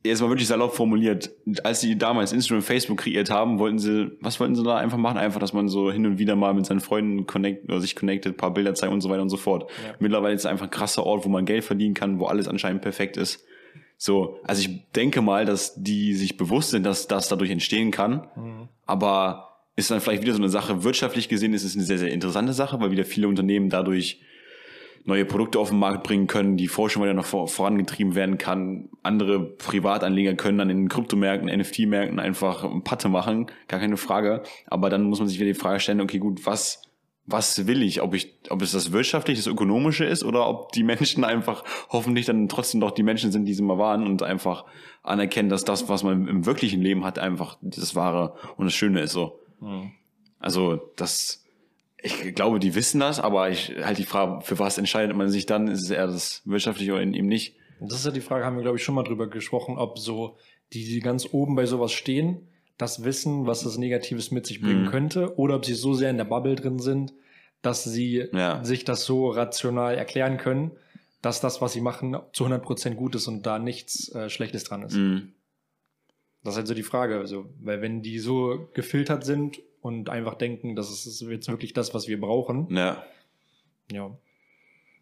[0.08, 1.32] jetzt mal wirklich salopp formuliert,
[1.64, 4.98] als sie damals Instagram und Facebook kreiert haben, wollten sie, was wollten sie da einfach
[4.98, 5.18] machen?
[5.18, 8.34] Einfach, dass man so hin und wieder mal mit seinen Freunden connect, oder sich connectet,
[8.34, 9.70] ein paar Bilder zeigen und so weiter und so fort.
[9.86, 9.96] Ja.
[10.00, 12.82] Mittlerweile ist es einfach ein krasser Ort, wo man Geld verdienen kann, wo alles anscheinend
[12.82, 13.46] perfekt ist.
[13.98, 18.28] So, also ich denke mal, dass die sich bewusst sind, dass das dadurch entstehen kann,
[18.36, 18.70] Mhm.
[18.86, 19.44] aber
[19.76, 22.54] ist dann vielleicht wieder so eine Sache, wirtschaftlich gesehen ist es eine sehr, sehr interessante
[22.54, 24.22] Sache, weil wieder viele Unternehmen dadurch
[25.08, 28.90] neue Produkte auf den Markt bringen können, die Forschung weiter noch vor, vorangetrieben werden kann.
[29.04, 34.44] Andere Privatanleger können dann in den Kryptomärkten, NFT-Märkten einfach Patte machen, gar keine Frage.
[34.68, 36.82] Aber dann muss man sich wieder die Frage stellen, okay, gut, was,
[37.26, 38.02] was will ich?
[38.02, 42.26] Ob ich, ob es das wirtschaftliche, das ökonomische ist oder ob die Menschen einfach hoffentlich
[42.26, 44.66] dann trotzdem doch die Menschen sind, die sie mal waren und einfach
[45.04, 49.00] anerkennen, dass das, was man im wirklichen Leben hat, einfach das Wahre und das Schöne
[49.00, 49.40] ist so.
[49.62, 49.94] Mhm.
[50.38, 51.47] Also das,
[52.02, 55.46] ich glaube, die wissen das, aber ich halt die Frage, für was entscheidet man sich
[55.46, 55.68] dann?
[55.68, 57.56] Ist es eher das Wirtschaftliche oder eben nicht?
[57.80, 60.00] Und Das ist ja die Frage, haben wir, glaube ich, schon mal drüber gesprochen, ob
[60.00, 60.38] so
[60.74, 64.84] die, die ganz oben bei sowas stehen, das wissen, was das Negatives mit sich bringen
[64.84, 64.88] Mhm.
[64.88, 67.14] könnte, oder ob sie so sehr in der Bubble drin sind,
[67.62, 68.64] dass sie Ja.
[68.64, 70.72] sich das so rational erklären können,
[71.24, 74.84] dass das, was sie machen, zu 100% gut ist und da nichts äh, Schlechtes dran
[74.84, 74.94] ist.
[74.96, 75.34] Mhm.
[76.44, 77.18] Das ist halt so die Frage.
[77.18, 81.94] Also, weil wenn die so gefiltert sind und einfach denken, das ist jetzt wirklich das,
[81.94, 83.04] was wir brauchen, Ja.
[83.92, 84.12] ja.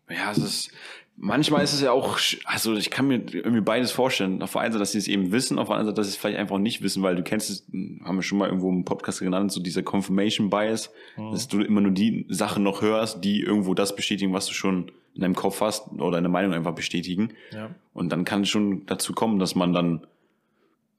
[0.07, 0.71] Ja, es ist,
[1.17, 4.43] manchmal ist es ja auch, also ich kann mir irgendwie beides vorstellen.
[4.43, 6.11] Auf der einen Seite, dass sie es eben wissen, auf der anderen Seite, dass sie
[6.13, 7.65] es vielleicht einfach nicht wissen, weil du kennst es,
[8.03, 11.31] haben wir schon mal irgendwo im Podcast genannt, so dieser Confirmation Bias, Mhm.
[11.31, 14.91] dass du immer nur die Sachen noch hörst, die irgendwo das bestätigen, was du schon
[15.15, 17.29] in deinem Kopf hast oder deine Meinung einfach bestätigen.
[17.51, 17.73] ja.
[17.95, 20.05] Und dann kann es schon dazu kommen, dass man dann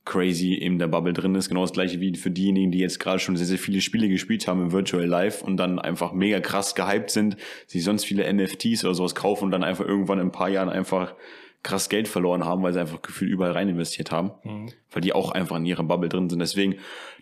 [0.07, 1.49] crazy in der Bubble drin ist.
[1.49, 4.49] Genau das gleiche wie für diejenigen, die jetzt gerade schon sehr, sehr viele Spiele gespielt
[4.49, 7.37] haben im Virtual Life und dann einfach mega krass gehypt sind,
[7.67, 10.71] sich sonst viele NFTs oder sowas kaufen und dann einfach irgendwann in ein paar Jahren
[10.71, 11.15] einfach
[11.63, 14.69] krass Geld verloren haben, weil sie einfach gefühlt überall rein investiert haben, Mhm.
[14.93, 16.39] weil die auch einfach in ihrer Bubble drin sind.
[16.39, 16.77] Deswegen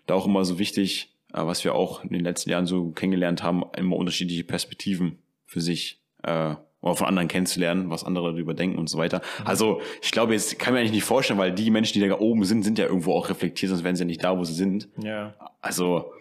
[0.05, 3.41] da auch immer so wichtig, äh, was wir auch in den letzten Jahren so kennengelernt
[3.41, 5.17] haben, immer unterschiedliche Perspektiven
[5.47, 6.55] für sich äh,
[6.85, 9.21] oder von anderen kennenzulernen, was andere darüber denken und so weiter.
[9.43, 12.43] Also ich glaube, jetzt kann man eigentlich nicht vorstellen, weil die Menschen, die da oben
[12.45, 14.87] sind, sind ja irgendwo auch reflektiert, sonst wären sie ja nicht da, wo sie sind.
[15.01, 15.33] Ja.
[15.61, 16.13] Also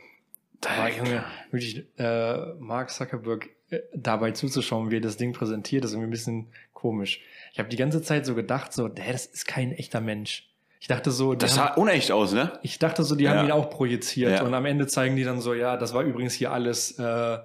[0.66, 5.92] Aber Junge, wirklich, äh, Mark Zuckerberg äh, dabei zuzuschauen, wie er das Ding präsentiert, ist
[5.92, 7.20] irgendwie ein bisschen komisch.
[7.52, 10.48] Ich habe die ganze Zeit so gedacht, so, der, das ist kein echter Mensch.
[10.80, 12.58] Ich dachte so, das haben, sah unecht aus, ne?
[12.62, 13.34] ich dachte so, die Ja.
[13.36, 14.42] haben ihn auch projiziert Ja.
[14.44, 17.38] und am Ende zeigen die dann so, ja, das war übrigens hier alles äh,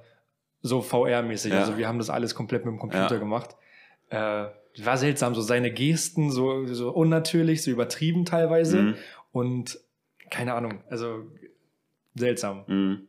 [0.61, 1.51] so VR-mäßig.
[1.53, 1.59] Ja.
[1.59, 3.17] Also wir haben das alles komplett mit dem Computer Ja.
[3.19, 3.55] gemacht.
[4.09, 4.45] Äh,
[4.83, 8.81] war seltsam, so seine Gesten, so, so unnatürlich, so übertrieben teilweise.
[8.81, 8.95] Mhm.
[9.31, 9.79] Und
[10.29, 11.25] keine Ahnung, also
[12.15, 12.63] seltsam.
[12.67, 13.07] Mhm.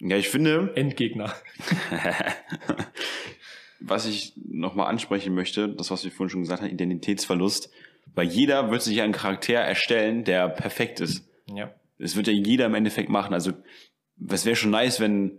[0.00, 1.34] Ja, ich finde, Endgegner.
[3.80, 7.70] was ich nochmal ansprechen möchte, das, was wir vorhin schon gesagt haben, Identitätsverlust,
[8.14, 11.28] weil jeder wird sich einen Charakter erstellen, der perfekt ist.
[11.52, 11.74] Ja.
[11.98, 13.34] Es wird ja jeder im Endeffekt machen.
[13.34, 13.52] Also,
[14.28, 15.38] es wäre schon nice, wenn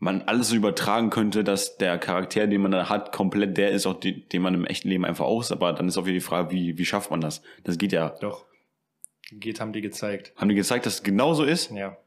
[0.00, 3.86] man alles so übertragen könnte, dass der Charakter, den man da hat, komplett der ist,
[3.86, 5.52] auch die, den man im echten Leben einfach aus.
[5.52, 7.42] Aber dann ist auch wieder die Frage, wie, wie schafft man das?
[7.64, 8.08] Das geht ja.
[8.20, 8.46] Doch.
[9.30, 10.32] Geht, haben die gezeigt.
[10.36, 11.70] Haben die gezeigt, dass es genauso ist?
[11.70, 11.98] Ja.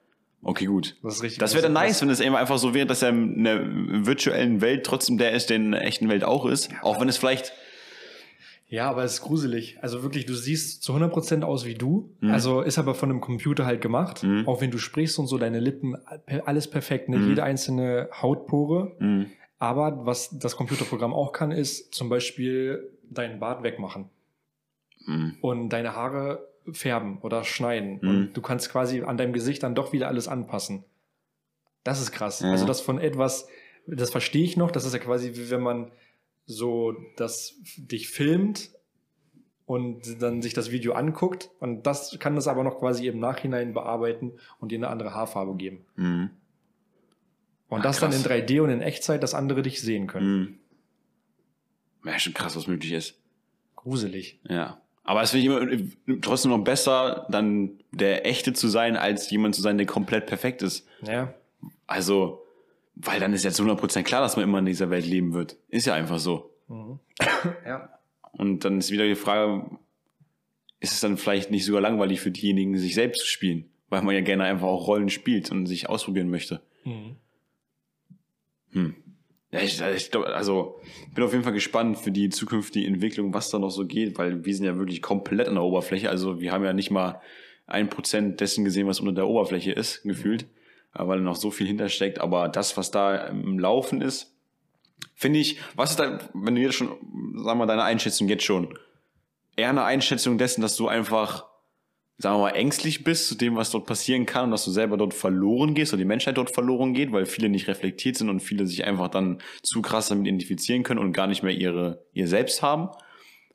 [0.42, 0.98] Okay, gut.
[1.04, 1.40] Das ist richtig.
[1.40, 4.60] Das wäre dann nice, wenn es eben einfach so wäre, dass er in der virtuellen
[4.60, 6.72] Welt trotzdem der ist, der in der echten Welt auch ist.
[6.82, 7.54] Auch wenn es vielleicht,
[8.74, 9.78] Ja, aber es ist gruselig.
[9.84, 12.10] Also wirklich, du siehst zu 100% aus wie du.
[12.22, 12.32] Mhm.
[12.32, 14.24] Also ist aber von einem Computer halt gemacht.
[14.24, 14.48] Mhm.
[14.48, 15.96] Auch wenn du sprichst und so, deine Lippen,
[16.46, 17.18] alles perfekt, ne?
[17.18, 17.30] Mhm.
[17.30, 18.96] jede einzelne Hautpore.
[18.98, 19.26] mh,
[19.60, 24.10] Aber was das Computerprogramm auch kann, ist zum Beispiel deinen Bart wegmachen
[25.06, 28.00] mh, und deine Haare färben oder schneiden.
[28.02, 28.10] Mhm.
[28.10, 30.84] Und du kannst quasi an deinem Gesicht dann doch wieder alles anpassen.
[31.84, 32.40] Das ist krass.
[32.40, 32.50] Ja.
[32.50, 33.48] Also das von etwas,
[33.86, 35.92] das verstehe ich noch, das ist ja quasi wie wenn man
[36.46, 38.72] so das dich filmt
[39.66, 43.74] und dann sich das Video anguckt und das kann das aber noch quasi im Nachhinein
[43.74, 45.86] bearbeiten und dir eine andere Haarfarbe geben.
[45.96, 46.30] Mhm.
[47.70, 48.32] Und Ah, das dann in krass.
[48.32, 50.40] 3D und in Echtzeit, dass andere dich sehen können.
[50.40, 50.60] Mhm.
[52.06, 53.20] Ja, schon krass, was möglich ist.
[53.76, 54.40] Gruselig.
[54.48, 54.80] Ja.
[55.06, 59.56] Aber es finde ich immer trotzdem noch besser, dann der Echte zu sein, als jemand
[59.56, 60.88] zu sein, der komplett perfekt ist.
[61.02, 61.34] Ja.
[61.88, 62.43] Also,
[62.96, 65.58] weil dann ist zu 100% klar, dass man immer in dieser Welt leben wird.
[65.70, 66.52] Ist ja einfach so.
[66.68, 67.00] Mhm.
[67.66, 67.90] ja.
[68.34, 69.70] Und dann ist wieder die Frage,
[70.80, 73.70] ist es dann vielleicht nicht sogar langweilig für diejenigen, sich selbst zu spielen?
[73.90, 76.62] Weil man ja gerne einfach auch Rollen spielt und sich ausprobieren möchte.
[76.84, 77.16] Mhm.
[78.72, 78.96] Hm.
[79.52, 83.36] Ja, ich, ich glaub, also ich bin auf jeden Fall gespannt für die zukünftige Entwicklung,
[83.36, 86.10] was da noch so geht, weil wir sind ja wirklich komplett an der Oberfläche.
[86.10, 87.22] Also wir haben ja nicht mal
[87.68, 90.48] ein Prozent dessen gesehen, was unter der Oberfläche ist, gefühlt, äh,
[90.94, 92.20] weil noch so viel hintersteckt.
[92.20, 94.36] Aber das, was da im Laufen ist,
[95.16, 98.78] finde ich, was ist da, wenn du jetzt schon, wir mal, deine Einschätzung jetzt schon,
[99.56, 101.46] eher eine Einschätzung dessen, dass du einfach,
[102.18, 104.98] sagen wir mal, ängstlich bist zu dem, was dort passieren kann und dass du selber
[104.98, 108.40] dort verloren gehst oder die Menschheit dort verloren geht, weil viele nicht reflektiert sind und
[108.40, 112.28] viele sich einfach dann zu krass damit identifizieren können und gar nicht mehr ihre, ihr
[112.28, 112.90] Selbst haben?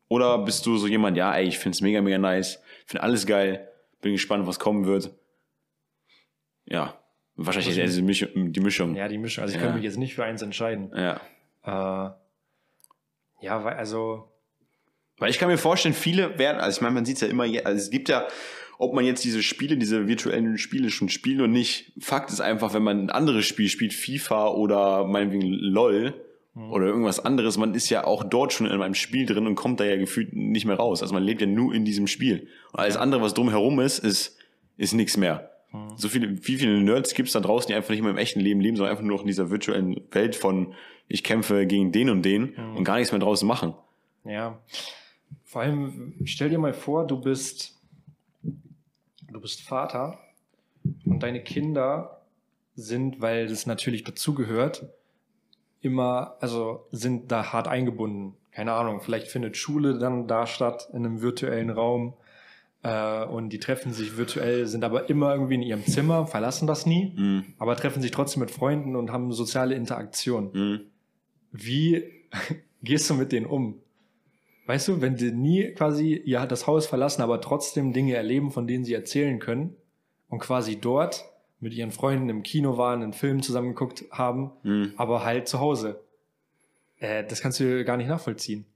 [0.09, 3.68] Oder bist du so jemand, ja, ey, ich find's mega, mega nice, find alles geil,
[4.01, 5.11] bin gespannt, was kommen wird.
[6.64, 6.99] Ja,
[7.47, 8.95] wahrscheinlich eher diese Mischung, die Mischung.
[8.95, 9.43] ja, die Mischung.
[9.43, 9.62] Also ich Ja.
[9.62, 10.91] könnte mich jetzt nicht für eins entscheiden.
[10.95, 11.20] ja.
[11.64, 12.11] Äh,
[13.41, 14.32] ja, weil, also,
[15.18, 17.45] Weil ich kann mir vorstellen, viele werden, also ich meine, man sieht es ja immer,
[17.45, 18.26] also es gibt ja,
[18.78, 22.74] ob man jetzt diese Spiele, diese virtuellen Spiele schon spielt oder nicht, Fakt ist einfach,
[22.74, 26.14] wenn man ein anderes Spiel spielt, FIFA oder meinetwegen LOL
[26.70, 29.78] oder irgendwas anderes, man ist ja auch dort schon in einem Spiel drin und kommt
[29.78, 31.03] da ja gefühlt nicht mehr raus.
[31.03, 32.49] Also man lebt ja nur in diesem Spiel.
[32.72, 34.36] Und alles andere, was drumherum ist, ist,
[34.76, 35.51] ist nichts mehr.
[35.97, 38.41] So viele, wie viele Nerds gibt es da draußen, die einfach nicht mehr im echten
[38.41, 40.75] Leben leben, sondern einfach nur noch in dieser virtuellen Welt von
[41.09, 43.75] ich kämpfe gegen den und den und gar nichts mehr draußen machen.
[44.25, 44.59] ja.
[45.45, 47.81] Vor allem, stell dir mal vor, du bist,
[48.43, 50.19] du bist Vater
[51.07, 52.23] und deine Kinder
[52.75, 54.87] sind, weil das natürlich dazugehört,
[55.81, 58.37] immer, also sind da hart eingebunden.
[58.53, 62.14] Keine Ahnung, vielleicht findet Schule dann da statt in einem virtuellen Raum
[62.83, 66.87] äh, und die treffen sich virtuell, sind aber immer irgendwie in ihrem Zimmer, verlassen das
[66.87, 67.45] nie, Mhm.
[67.59, 70.51] aber treffen sich trotzdem mit Freunden und haben soziale Interaktion.
[70.53, 70.81] Mhm.
[71.53, 72.05] Wie
[72.83, 73.81] gehst du mit denen um?
[74.66, 78.66] Weißt du, wenn die nie quasi ja, das Haus verlassen, aber trotzdem Dinge erleben, von
[78.66, 79.74] denen sie erzählen können
[80.29, 81.24] und quasi dort
[81.61, 84.93] mit ihren Freunden im Kino waren, einen Film zusammengeguckt haben, Mhm.
[84.97, 86.01] aber halt zu Hause.
[87.01, 88.66] Äh, das kannst du gar nicht nachvollziehen.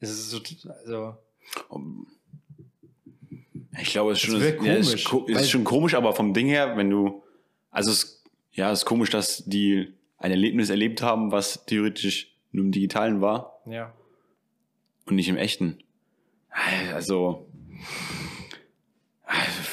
[0.00, 0.40] Es ist so,
[0.84, 1.16] also,
[3.80, 6.76] Ich glaube, es ist schon, ist, komisch, weil- ist schon komisch, aber vom Ding her,
[6.76, 7.22] wenn du,
[7.70, 8.22] also es,
[8.52, 13.20] ja, es ist komisch, dass die ein Erlebnis erlebt haben, was theoretisch nur im Digitalen
[13.20, 13.92] war ja.
[15.06, 15.78] und nicht im Echten.
[16.94, 17.46] Also,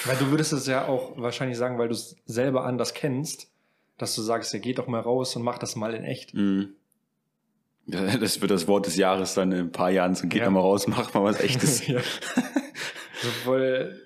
[0.05, 3.47] Weil du würdest es ja auch wahrscheinlich sagen, weil du es selber anders kennst,
[3.97, 6.33] dass du sagst, ja, geht doch mal raus und mach das mal in echt.
[6.33, 6.65] mh.
[7.85, 10.45] das wird das Wort des Jahres dann in ein paar Jahren, so geht Ja.
[10.45, 11.87] da mal raus, macht mal was Echtes.
[11.87, 12.01] ja.
[13.23, 13.99] So voll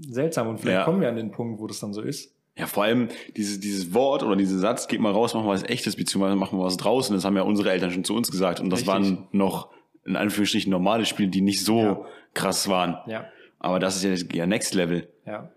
[0.00, 0.48] seltsam.
[0.48, 0.84] Und vielleicht Ja.
[0.84, 2.34] kommen wir an den Punkt, wo das dann so ist.
[2.56, 5.62] Ja, vor allem dieses, dieses Wort oder dieser Satz, geht mal raus, machen wir was
[5.62, 7.14] Echtes, beziehungsweise machen wir was draußen.
[7.14, 8.60] Das haben ja unsere Eltern schon zu uns gesagt.
[8.60, 8.92] Und das Richtig.
[8.94, 9.70] waren noch,
[10.04, 12.04] in Anführungsstrichen, normale Spiele, die nicht so Ja.
[12.34, 12.98] krass waren.
[13.06, 13.24] Ja.
[13.58, 15.08] Aber das ist ja, ja Next Level.
[15.24, 15.50] Ja.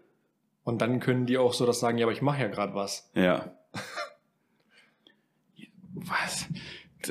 [0.63, 3.11] Und dann können die auch so das sagen, ja, aber ich mache ja gerade was.
[3.13, 3.51] Ja.
[5.93, 6.47] was?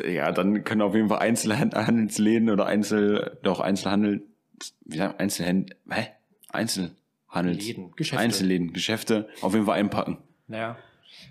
[0.06, 4.22] Ja, dann können auf jeden Fall Einzelhandelsläden oder Einzel, doch Einzelhandel,
[4.84, 6.06] wie sagen, Einzelhändler, hä?
[6.48, 8.22] Einzelhandels, Läden, Geschäfte.
[8.22, 10.18] Einzelläden, Geschäfte auf jeden Fall einpacken.
[10.46, 10.76] Naja.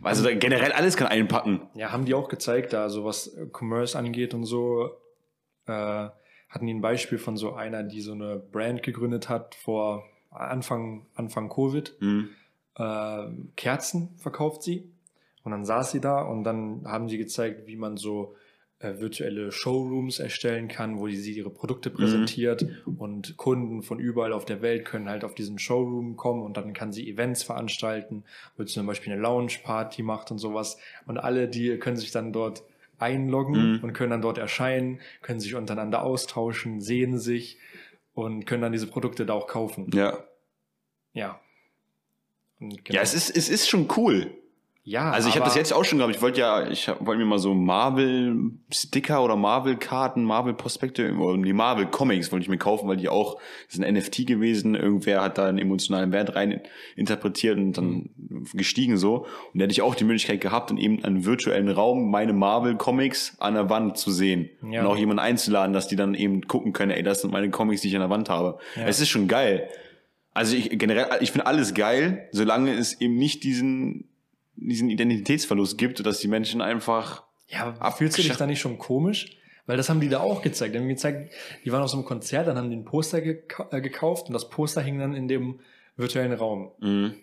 [0.02, 1.62] Also da, generell alles kann einpacken.
[1.76, 4.92] Ja, haben die auch gezeigt, da so was äh, Commerce angeht und so,
[5.66, 5.72] äh,
[6.50, 11.06] hatten die ein Beispiel von so einer, die so eine Brand gegründet hat vor Anfang,
[11.16, 11.96] Anfang Covid.
[12.00, 12.30] Hm.
[12.76, 14.90] äh, Kerzen verkauft sie.
[15.44, 18.36] Und dann saß sie da und dann haben sie gezeigt, wie man so
[18.84, 22.66] äh, virtuelle Showrooms erstellen kann, wo sie ihre Produkte präsentiert
[22.98, 26.74] und Kunden von überall auf der Welt können halt auf diesen Showroom kommen und dann
[26.74, 28.24] kann sie Events veranstalten,
[28.58, 30.78] wo sie zum Beispiel eine Lounge-Party macht und sowas.
[31.06, 32.64] Und alle, die können sich dann dort
[33.00, 33.84] einloggen Mhm.
[33.84, 37.58] und können dann dort erscheinen, können sich untereinander austauschen, sehen sich
[38.14, 39.90] und können dann diese Produkte da auch kaufen.
[39.94, 40.24] Ja.
[41.14, 41.40] Ja.
[42.60, 44.32] Und Ja, es ist, es ist schon cool.
[44.86, 46.14] Ja, also ich habe das jetzt auch schon gehabt.
[46.14, 52.44] Ich wollte ja, ich wollte mir mal so Marvel-Sticker oder Marvel-Karten, Marvel-Prospekte die Marvel-Comics wollte
[52.44, 54.76] ich mir kaufen, weil die auch, das ist ein NFT gewesen.
[54.76, 56.60] Irgendwer hat da einen emotionalen Wert rein
[56.98, 58.46] interpretiert und dann mhm.
[58.54, 59.26] gestiegen so.
[59.54, 63.38] Und da hätte ich auch die Möglichkeit gehabt, in eben einem virtuellen Raum meine Marvel-Comics
[63.40, 64.50] an der Wand zu sehen.
[64.70, 64.82] Ja.
[64.82, 67.82] Und auch jemanden einzuladen, dass die dann eben gucken können, ey, das sind meine Comics,
[67.82, 68.60] die ich an der Wand habe.
[68.76, 68.86] Ja.
[68.86, 69.70] Es ist schon geil.
[70.34, 74.10] Also ich generell, ich finde alles geil, solange es eben nicht diesen
[74.56, 77.24] diesen Identitätsverlust gibt, dass die Menschen einfach.
[77.48, 79.38] Ja, fühlst du dich da nicht schon komisch?
[79.66, 80.76] Weil das haben die da auch gezeigt.
[80.76, 81.34] Die haben gezeigt,
[81.64, 84.34] die waren auf so einem Konzert, dann haben die ein Poster geka äh, gekauft und
[84.34, 85.60] das Poster hing dann in dem
[85.96, 86.72] virtuellen Raum.
[86.80, 87.16] Mhm.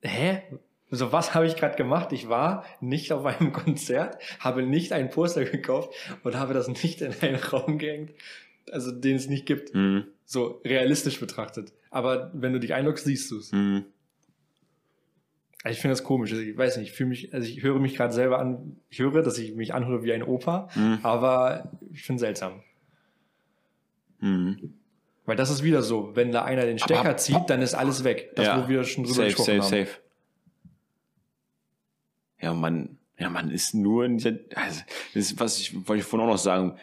[0.00, 0.42] Hä?
[0.90, 2.12] So, was habe ich gerade gemacht?
[2.12, 5.92] Ich war nicht auf einem Konzert, habe nicht ein Poster gekauft
[6.24, 8.12] und habe das nicht in einen Raum gehängt,
[8.72, 9.74] also den es nicht gibt.
[9.74, 10.06] Mhm.
[10.24, 11.72] So realistisch betrachtet.
[11.90, 13.52] Aber wenn du dich einloggst, siehst du es.
[13.52, 13.84] Mhm.
[15.62, 16.32] Also ich finde das komisch.
[16.32, 18.98] Also ich weiß nicht, ich fühle mich, also ich höre mich gerade selber an, ich
[18.98, 21.00] höre, dass ich mich anhöre wie ein Opa, mhm.
[21.02, 22.62] aber ich finde seltsam.
[24.20, 24.74] Mhm.
[25.26, 28.04] Weil das ist wieder so, wenn da einer den Stecker aber, zieht, dann ist alles
[28.04, 28.32] weg.
[28.36, 28.64] Das, ja.
[28.64, 29.86] wo wir schon drüber safe, gesprochen safe, haben.
[29.86, 30.00] Safe.
[32.40, 34.80] Ja, man, ja, man ist nur in dieser, also,
[35.14, 36.76] das ist, was ich, wollte ich vorhin auch noch sagen.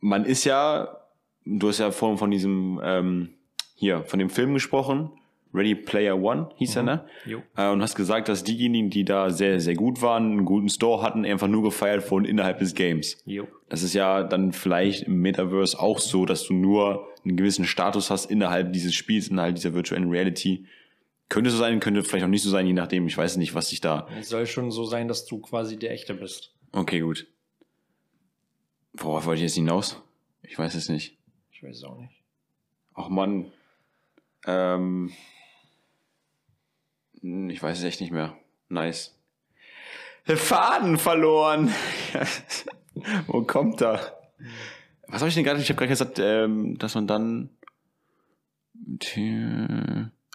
[0.00, 0.96] Man ist ja,
[1.44, 3.30] du hast ja vorhin von diesem, ähm,
[3.76, 5.12] hier, von dem Film gesprochen,
[5.54, 6.76] Ready Player One hieß mhm.
[6.78, 7.04] er, ne?
[7.24, 7.42] Jo.
[7.56, 11.02] Äh, und hast gesagt, dass diejenigen, die da sehr, sehr gut waren, einen guten Store
[11.02, 13.22] hatten, einfach nur gefeiert wurden innerhalb des Games.
[13.24, 13.46] Jo.
[13.68, 18.10] Das ist ja dann vielleicht im Metaverse auch so, dass du nur einen gewissen Status
[18.10, 20.66] hast innerhalb dieses Spiels, innerhalb dieser Virtual Reality.
[21.28, 23.06] Könnte so sein, könnte vielleicht auch nicht so sein, je nachdem.
[23.06, 24.08] Ich weiß nicht, was sich da.
[24.18, 26.52] Es soll schon so sein, dass du quasi der Echte bist.
[26.72, 27.26] Okay, gut.
[28.92, 30.02] Worauf wollte ich jetzt hinaus?
[30.42, 31.16] Ich weiß es nicht.
[31.50, 32.14] Ich weiß es auch nicht.
[32.94, 33.52] Ach man.
[34.46, 35.12] Ähm, hm,
[37.24, 38.36] ich weiß es echt nicht mehr.
[38.68, 39.18] Nice.
[40.26, 41.72] Faden verloren.
[43.26, 44.00] Wo kommt er?
[45.08, 45.60] Was habe ich denn gerade?
[45.60, 47.50] Ich habe gerade gesagt, ähm, dass man dann.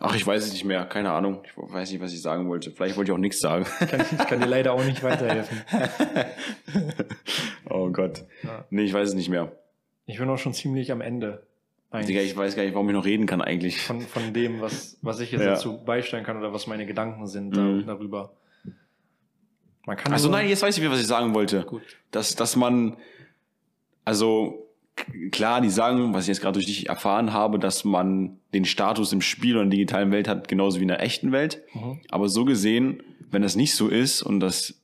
[0.01, 0.85] Ach, ich weiß es nicht mehr.
[0.85, 1.43] Keine Ahnung.
[1.43, 2.71] Ich weiß nicht, was ich sagen wollte.
[2.71, 3.65] Vielleicht wollte ich auch nichts sagen.
[3.65, 5.61] Kann ich kann dir leider auch nicht weiterhelfen.
[7.69, 8.25] oh Gott.
[8.43, 8.65] Ja.
[8.69, 9.51] Nee, ich weiß es nicht mehr.
[10.05, 11.45] Ich bin auch schon ziemlich am Ende.
[11.91, 13.81] Digga, ich weiß gar nicht, warum ich noch reden kann eigentlich.
[13.81, 15.51] Von, von dem, was, was ich jetzt ja.
[15.51, 17.85] dazu beisteuern kann oder was meine Gedanken sind mhm.
[17.85, 18.33] da, darüber.
[19.85, 21.63] Man kann also nein, jetzt weiß ich, was ich sagen wollte.
[21.63, 21.81] Gut.
[22.11, 22.97] Dass, dass man,
[24.05, 24.67] also
[25.31, 29.11] klar, die sagen, was ich jetzt gerade durch dich erfahren habe, dass man den Status
[29.11, 31.63] im Spiel oder in der digitalen Welt hat, genauso wie in der echten Welt.
[31.73, 32.01] Mhm.
[32.09, 34.79] Aber so gesehen, wenn das nicht so ist und das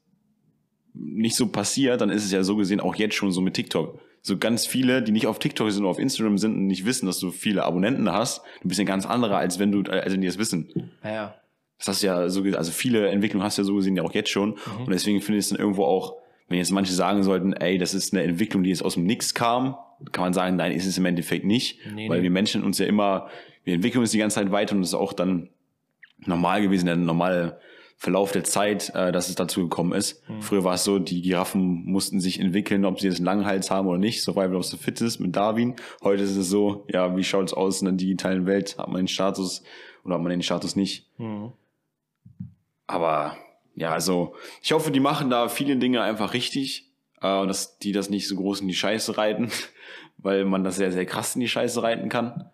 [0.95, 3.99] nicht so passiert, dann ist es ja so gesehen auch jetzt schon so mit TikTok
[4.25, 7.05] so ganz viele, die nicht auf TikTok sind oder auf Instagram sind und nicht wissen,
[7.05, 10.21] dass du viele Abonnenten hast, du bist ein ganz anderer, als wenn du, als wenn
[10.21, 10.89] die das wissen.
[11.03, 11.35] Ja.
[11.77, 14.15] Das hast du ja so, also viele Entwicklungen hast du ja so gesehen ja auch
[14.15, 14.49] jetzt schon.
[14.49, 14.85] Mhm.
[14.85, 16.15] Und deswegen finde ich es dann irgendwo auch,
[16.47, 19.35] wenn jetzt manche sagen sollten, ey, das ist eine Entwicklung, die jetzt aus dem Nix
[19.35, 19.75] kam,
[20.11, 21.77] kann man sagen, nein, ist es im Endeffekt nicht.
[21.93, 22.23] Nee, weil nee.
[22.23, 23.29] wir Menschen uns ja immer,
[23.63, 25.49] wir entwickeln uns die ganze Zeit weiter und das ist auch dann
[26.25, 27.59] normal gewesen, der normale
[27.97, 30.27] Verlauf der Zeit, äh, dass es dazu gekommen ist.
[30.29, 30.41] Mhm.
[30.41, 33.71] Früher war es so, die Giraffen mussten sich entwickeln, ob sie jetzt einen langen Hals
[33.71, 34.21] haben oder nicht.
[34.21, 35.75] Survival of the Fittest mit Darwin.
[36.03, 38.77] Heute ist es so, ja, wie schaut es aus in der digitalen Welt?
[38.77, 39.63] Hat man den Status
[40.03, 41.09] oder hat man den Status nicht?
[41.17, 41.53] Mhm.
[42.85, 43.37] Aber
[43.75, 46.91] ja, also ich hoffe, die machen da viele Dinge einfach richtig,
[47.21, 49.51] äh, dass die das nicht so groß in die Scheiße reiten,
[50.17, 52.49] weil man das sehr, sehr krass in die Scheiße reiten kann.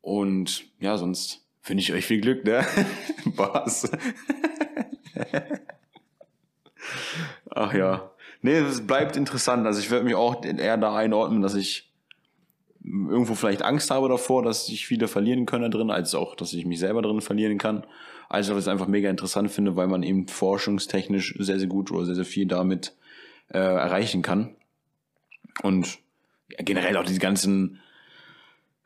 [0.00, 2.66] Und ja, sonst wünsche ich euch viel Glück, ne?
[3.36, 3.90] Was?
[7.50, 8.10] Ach ja.
[8.42, 9.66] Nee, es bleibt interessant.
[9.66, 11.90] Also ich werde mich auch eher da einordnen, dass ich
[12.82, 16.52] irgendwo vielleicht Angst habe davor, dass ich viele verlieren können da drin, als auch, dass
[16.52, 17.86] ich mich selber drin verlieren kann.
[18.28, 22.06] Also was ich einfach mega interessant finde, weil man eben forschungstechnisch sehr, sehr gut oder
[22.06, 22.94] sehr, sehr viel damit
[23.48, 24.56] äh, erreichen kann.
[25.62, 25.98] Und
[26.58, 27.80] generell auch diese ganzen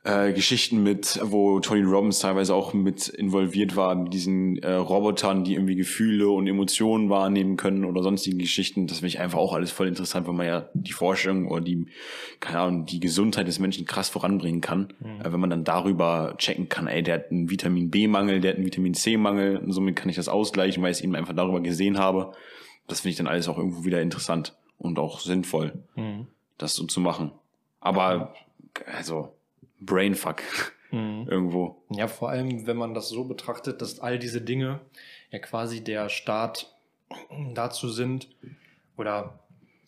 [0.05, 5.45] äh, Geschichten mit, wo Tony Robbins teilweise auch mit involviert war, mit diesen äh, Robotern,
[5.45, 8.87] die irgendwie Gefühle und Emotionen wahrnehmen können oder sonstige Geschichten.
[8.87, 11.87] Das finde ich einfach auch alles voll interessant, weil man ja die Forschung oder die,
[12.39, 14.93] keine Ahnung, die Gesundheit des Menschen krass voranbringen kann.
[15.01, 15.21] Mhm.
[15.23, 18.57] Äh, wenn man dann darüber checken kann, ey, der hat einen Vitamin B-Mangel, der hat
[18.59, 21.99] einen Vitamin C-Mangel, somit kann ich das ausgleichen, weil ich es eben einfach darüber gesehen
[21.99, 22.33] habe.
[22.89, 26.27] Das finde ich dann alles auch irgendwo wieder interessant und auch sinnvoll, mhm.
[26.59, 27.33] das so zu machen.
[27.81, 28.35] Aber,
[28.95, 29.33] also,
[29.81, 30.43] Brainfuck
[30.91, 31.27] mhm.
[31.31, 31.83] irgendwo.
[31.91, 34.81] Ja, vor allem, wenn man das so betrachtet, dass all diese Dinge
[35.31, 36.75] ja quasi der Start
[37.55, 38.29] dazu sind
[38.97, 39.39] oder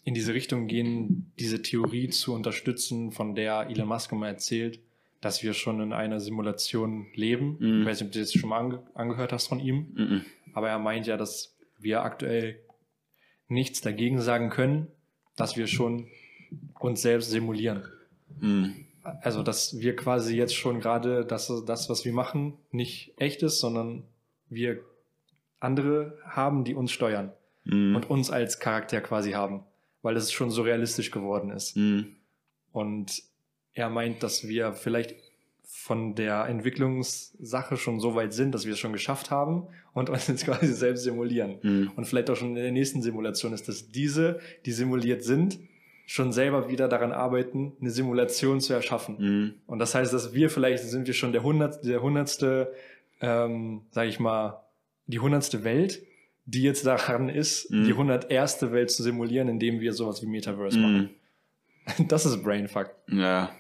[0.05, 4.81] in diese Richtung gehen, diese Theorie zu unterstützen, von der Elon Musk immer erzählt,
[5.21, 7.57] dass wir schon in einer Simulation leben.
[7.59, 7.81] Mhm.
[7.81, 10.25] Ich weiß nicht, ob du das schon mal ange angehört hast von ihm, mhm.
[10.53, 12.61] aber er meint ja, dass wir aktuell
[13.49, 14.89] nichts dagegen sagen können,
[15.37, 16.07] dass wir schon
[16.79, 17.83] uns selbst simulieren.
[18.41, 18.86] Mhm.
[19.23, 23.61] Also, dass wir quasi jetzt schon gerade, dass das, was wir machen, nicht echt ist,
[23.61, 24.05] sondern
[24.49, 24.81] wir
[25.61, 27.33] andere haben, die uns steuern
[27.67, 27.97] Mhm.
[27.97, 29.65] und uns als Charakter quasi haben,
[30.03, 31.77] weil es schon so realistisch geworden ist.
[31.77, 32.15] Mhm.
[32.73, 33.23] Und
[33.75, 35.17] er meint, dass wir vielleicht
[35.65, 40.29] von der Entwicklungssache schon so weit sind, dass wir es schon geschafft haben und uns
[40.29, 41.59] jetzt quasi selbst simulieren.
[41.63, 41.91] Mhm.
[41.97, 45.59] Und vielleicht auch schon in der nächsten Simulation ist, dass diese, die simuliert sind,
[46.07, 49.17] schon selber wieder daran arbeiten, eine Simulation zu erschaffen.
[49.19, 49.55] Mhm.
[49.67, 52.73] Und das heißt, dass wir vielleicht sind wir schon der hundertste, der hundertste,
[53.21, 54.63] ähm, sag ich mal,
[55.09, 56.03] die hundertste Welt,
[56.45, 57.85] die jetzt daran ist, Mhm.
[57.85, 60.83] die hunderterste Welt zu simulieren, indem wir sowas wie Metaverse Mhm.
[60.83, 61.11] machen.
[62.09, 62.91] Das ist Brainfuck.
[63.09, 63.51] Ja,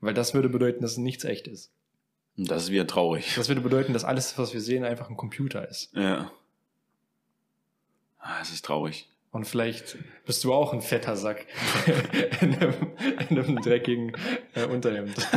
[0.00, 1.72] Weil das würde bedeuten, dass nichts echt ist.
[2.36, 3.32] das ist wieder traurig.
[3.36, 5.92] Das würde bedeuten, dass alles, was wir sehen, einfach ein Computer ist.
[5.94, 6.30] Ja.
[8.20, 9.08] Ah, es ist traurig.
[9.30, 11.46] Und vielleicht bist du auch ein fetter Sack
[12.40, 12.74] in einem,
[13.28, 14.12] in einem dreckigen
[14.54, 15.14] äh, Unterhemd,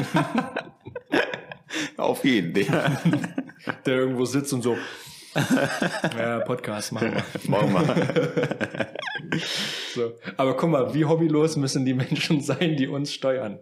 [1.97, 2.99] Auf jeden Fall.
[3.85, 4.77] der irgendwo sitzt und so.
[6.17, 7.49] Ja, Podcast machen wir.
[7.49, 8.87] Morgen mal.
[9.93, 10.13] So.
[10.35, 13.59] Aber guck mal, wie hobbylos müssen die Menschen sein, die uns steuern?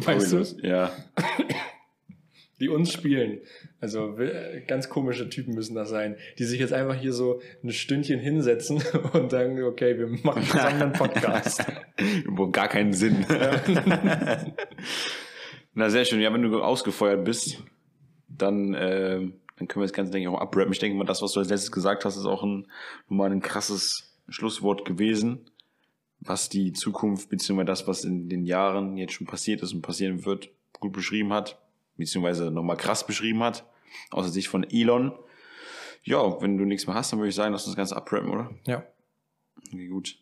[0.00, 0.44] Weißt du?
[0.62, 0.92] Ja.
[2.62, 3.40] Die uns spielen.
[3.80, 4.16] Also
[4.68, 8.80] ganz komische Typen müssen das sein, die sich jetzt einfach hier so ein Stündchen hinsetzen
[9.14, 11.66] und sagen, okay, wir machen zusammen einen Podcast.
[12.24, 13.26] Überhaupt gar keinen Sinn.
[15.74, 16.20] Na, sehr schön.
[16.20, 17.64] Ja, wenn du ausgefeuert bist,
[18.28, 19.18] dann, äh,
[19.56, 20.72] dann können wir das Ganze, denke ich, auch abrappen.
[20.72, 22.68] Ich denke mal, das, was du als letztes gesagt hast, ist auch ein,
[23.08, 25.50] nochmal ein krasses Schlusswort gewesen,
[26.20, 30.24] was die Zukunft, beziehungsweise das, was in den Jahren jetzt schon passiert ist und passieren
[30.24, 31.61] wird, gut beschrieben hat,
[31.96, 33.64] beziehungsweise nochmal krass beschrieben hat,
[34.10, 35.12] aus der Sicht von Elon.
[36.04, 38.30] Ja, wenn du nichts mehr hast, dann würde ich sagen, lass uns das Ganze abrappen,
[38.30, 38.50] oder?
[38.66, 38.84] Ja.
[39.68, 40.16] Okay, gut.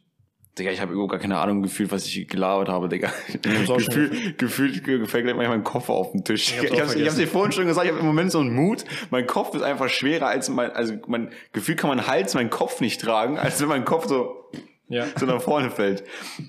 [0.58, 3.10] Digga, ich habe überhaupt gar keine Ahnung gefühlt, was ich gelabert habe, Digga.
[3.40, 6.54] Gefühl, gefühlt gefällt gleich mein Kopf auf den Tisch.
[6.60, 8.84] Ich Ich hab's ich dir vorhin schon gesagt, ich habe im Moment so einen Mut.
[9.10, 12.80] Mein Kopf ist einfach schwerer als mein, also mein Gefühl kann mein Hals, meinen Kopf
[12.80, 14.50] nicht tragen, als wenn mein Kopf so,
[14.88, 15.06] Ja.
[15.16, 16.02] so nach vorne fällt.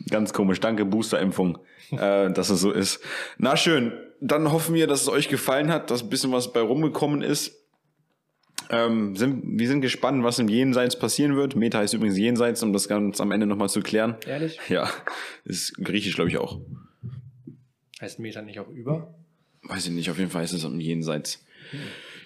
[0.09, 0.59] Ganz komisch.
[0.59, 1.59] Danke, Boosterimpfung,
[1.91, 3.01] äh, dass es so ist.
[3.37, 3.93] Na schön.
[4.21, 7.57] Dann hoffen wir, dass es euch gefallen hat, dass ein bisschen was bei rumgekommen ist.
[8.69, 11.55] Ähm, sind, wir sind gespannt, was im Jenseits passieren wird.
[11.55, 14.15] Meta heißt übrigens Jenseits, um das Ganze am Ende nochmal zu klären.
[14.25, 14.59] Ehrlich?
[14.69, 14.89] Ja,
[15.43, 16.59] ist griechisch, glaube ich, auch.
[17.99, 19.13] Heißt Meter nicht auch über?
[19.63, 21.43] Weiß ich nicht, auf jeden Fall ist es im Jenseits.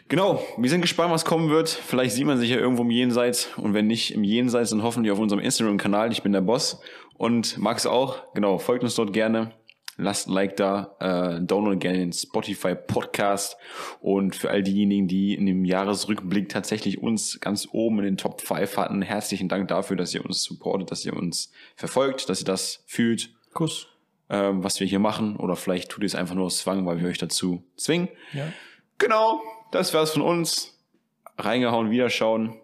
[0.07, 1.67] Genau, wir sind gespannt, was kommen wird.
[1.67, 3.49] Vielleicht sieht man sich ja irgendwo im Jenseits.
[3.57, 6.11] Und wenn nicht im Jenseits, dann hoffentlich auf unserem Instagram-Kanal.
[6.11, 6.79] Ich bin der Boss.
[7.15, 8.33] Und Max auch.
[8.35, 9.51] Genau, folgt uns dort gerne.
[9.97, 10.95] Lasst ein Like da.
[10.99, 13.55] Äh, download gerne den Spotify Podcast.
[14.01, 18.41] Und für all diejenigen, die in dem Jahresrückblick tatsächlich uns ganz oben in den Top
[18.41, 22.45] 5 hatten, herzlichen Dank dafür, dass ihr uns supportet, dass ihr uns verfolgt, dass ihr
[22.45, 23.87] das fühlt Kuss.
[24.29, 25.37] ähm, was wir hier machen.
[25.37, 28.09] Oder vielleicht tut ihr es einfach nur aus Zwang, weil wir euch dazu zwingen.
[28.33, 28.51] Ja.
[28.97, 29.41] Genau,
[29.71, 30.73] das wär's von uns.
[31.37, 32.55] Reingehauen, wiederschauen.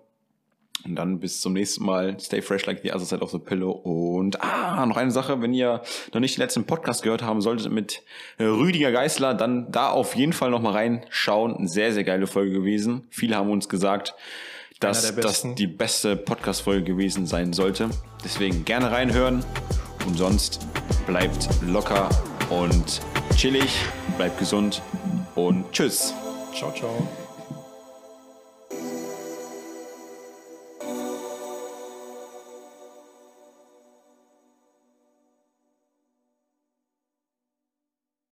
[0.83, 2.19] Und dann bis zum nächsten Mal.
[2.19, 3.71] Stay fresh like the other side of the pillow.
[3.71, 5.81] Und ah, noch eine Sache, wenn ihr
[6.13, 8.01] noch nicht den letzten Podcast gehört haben solltet mit
[8.39, 11.55] äh, Rüdiger Geißler, dann da auf jeden Fall noch mal reinschauen.
[11.55, 13.05] Eine sehr, sehr geile Folge gewesen.
[13.09, 14.15] Viele haben uns gesagt,
[14.79, 17.89] dass das die beste Podcast-Folge gewesen sein sollte.
[18.23, 19.45] Deswegen gerne reinhören.
[20.07, 20.65] Und sonst
[21.05, 22.09] bleibt locker
[22.49, 23.01] und
[23.35, 23.69] chillig,
[24.17, 24.81] bleibt gesund
[25.35, 26.13] und tschüss.
[26.53, 27.20] Ciao, ciao.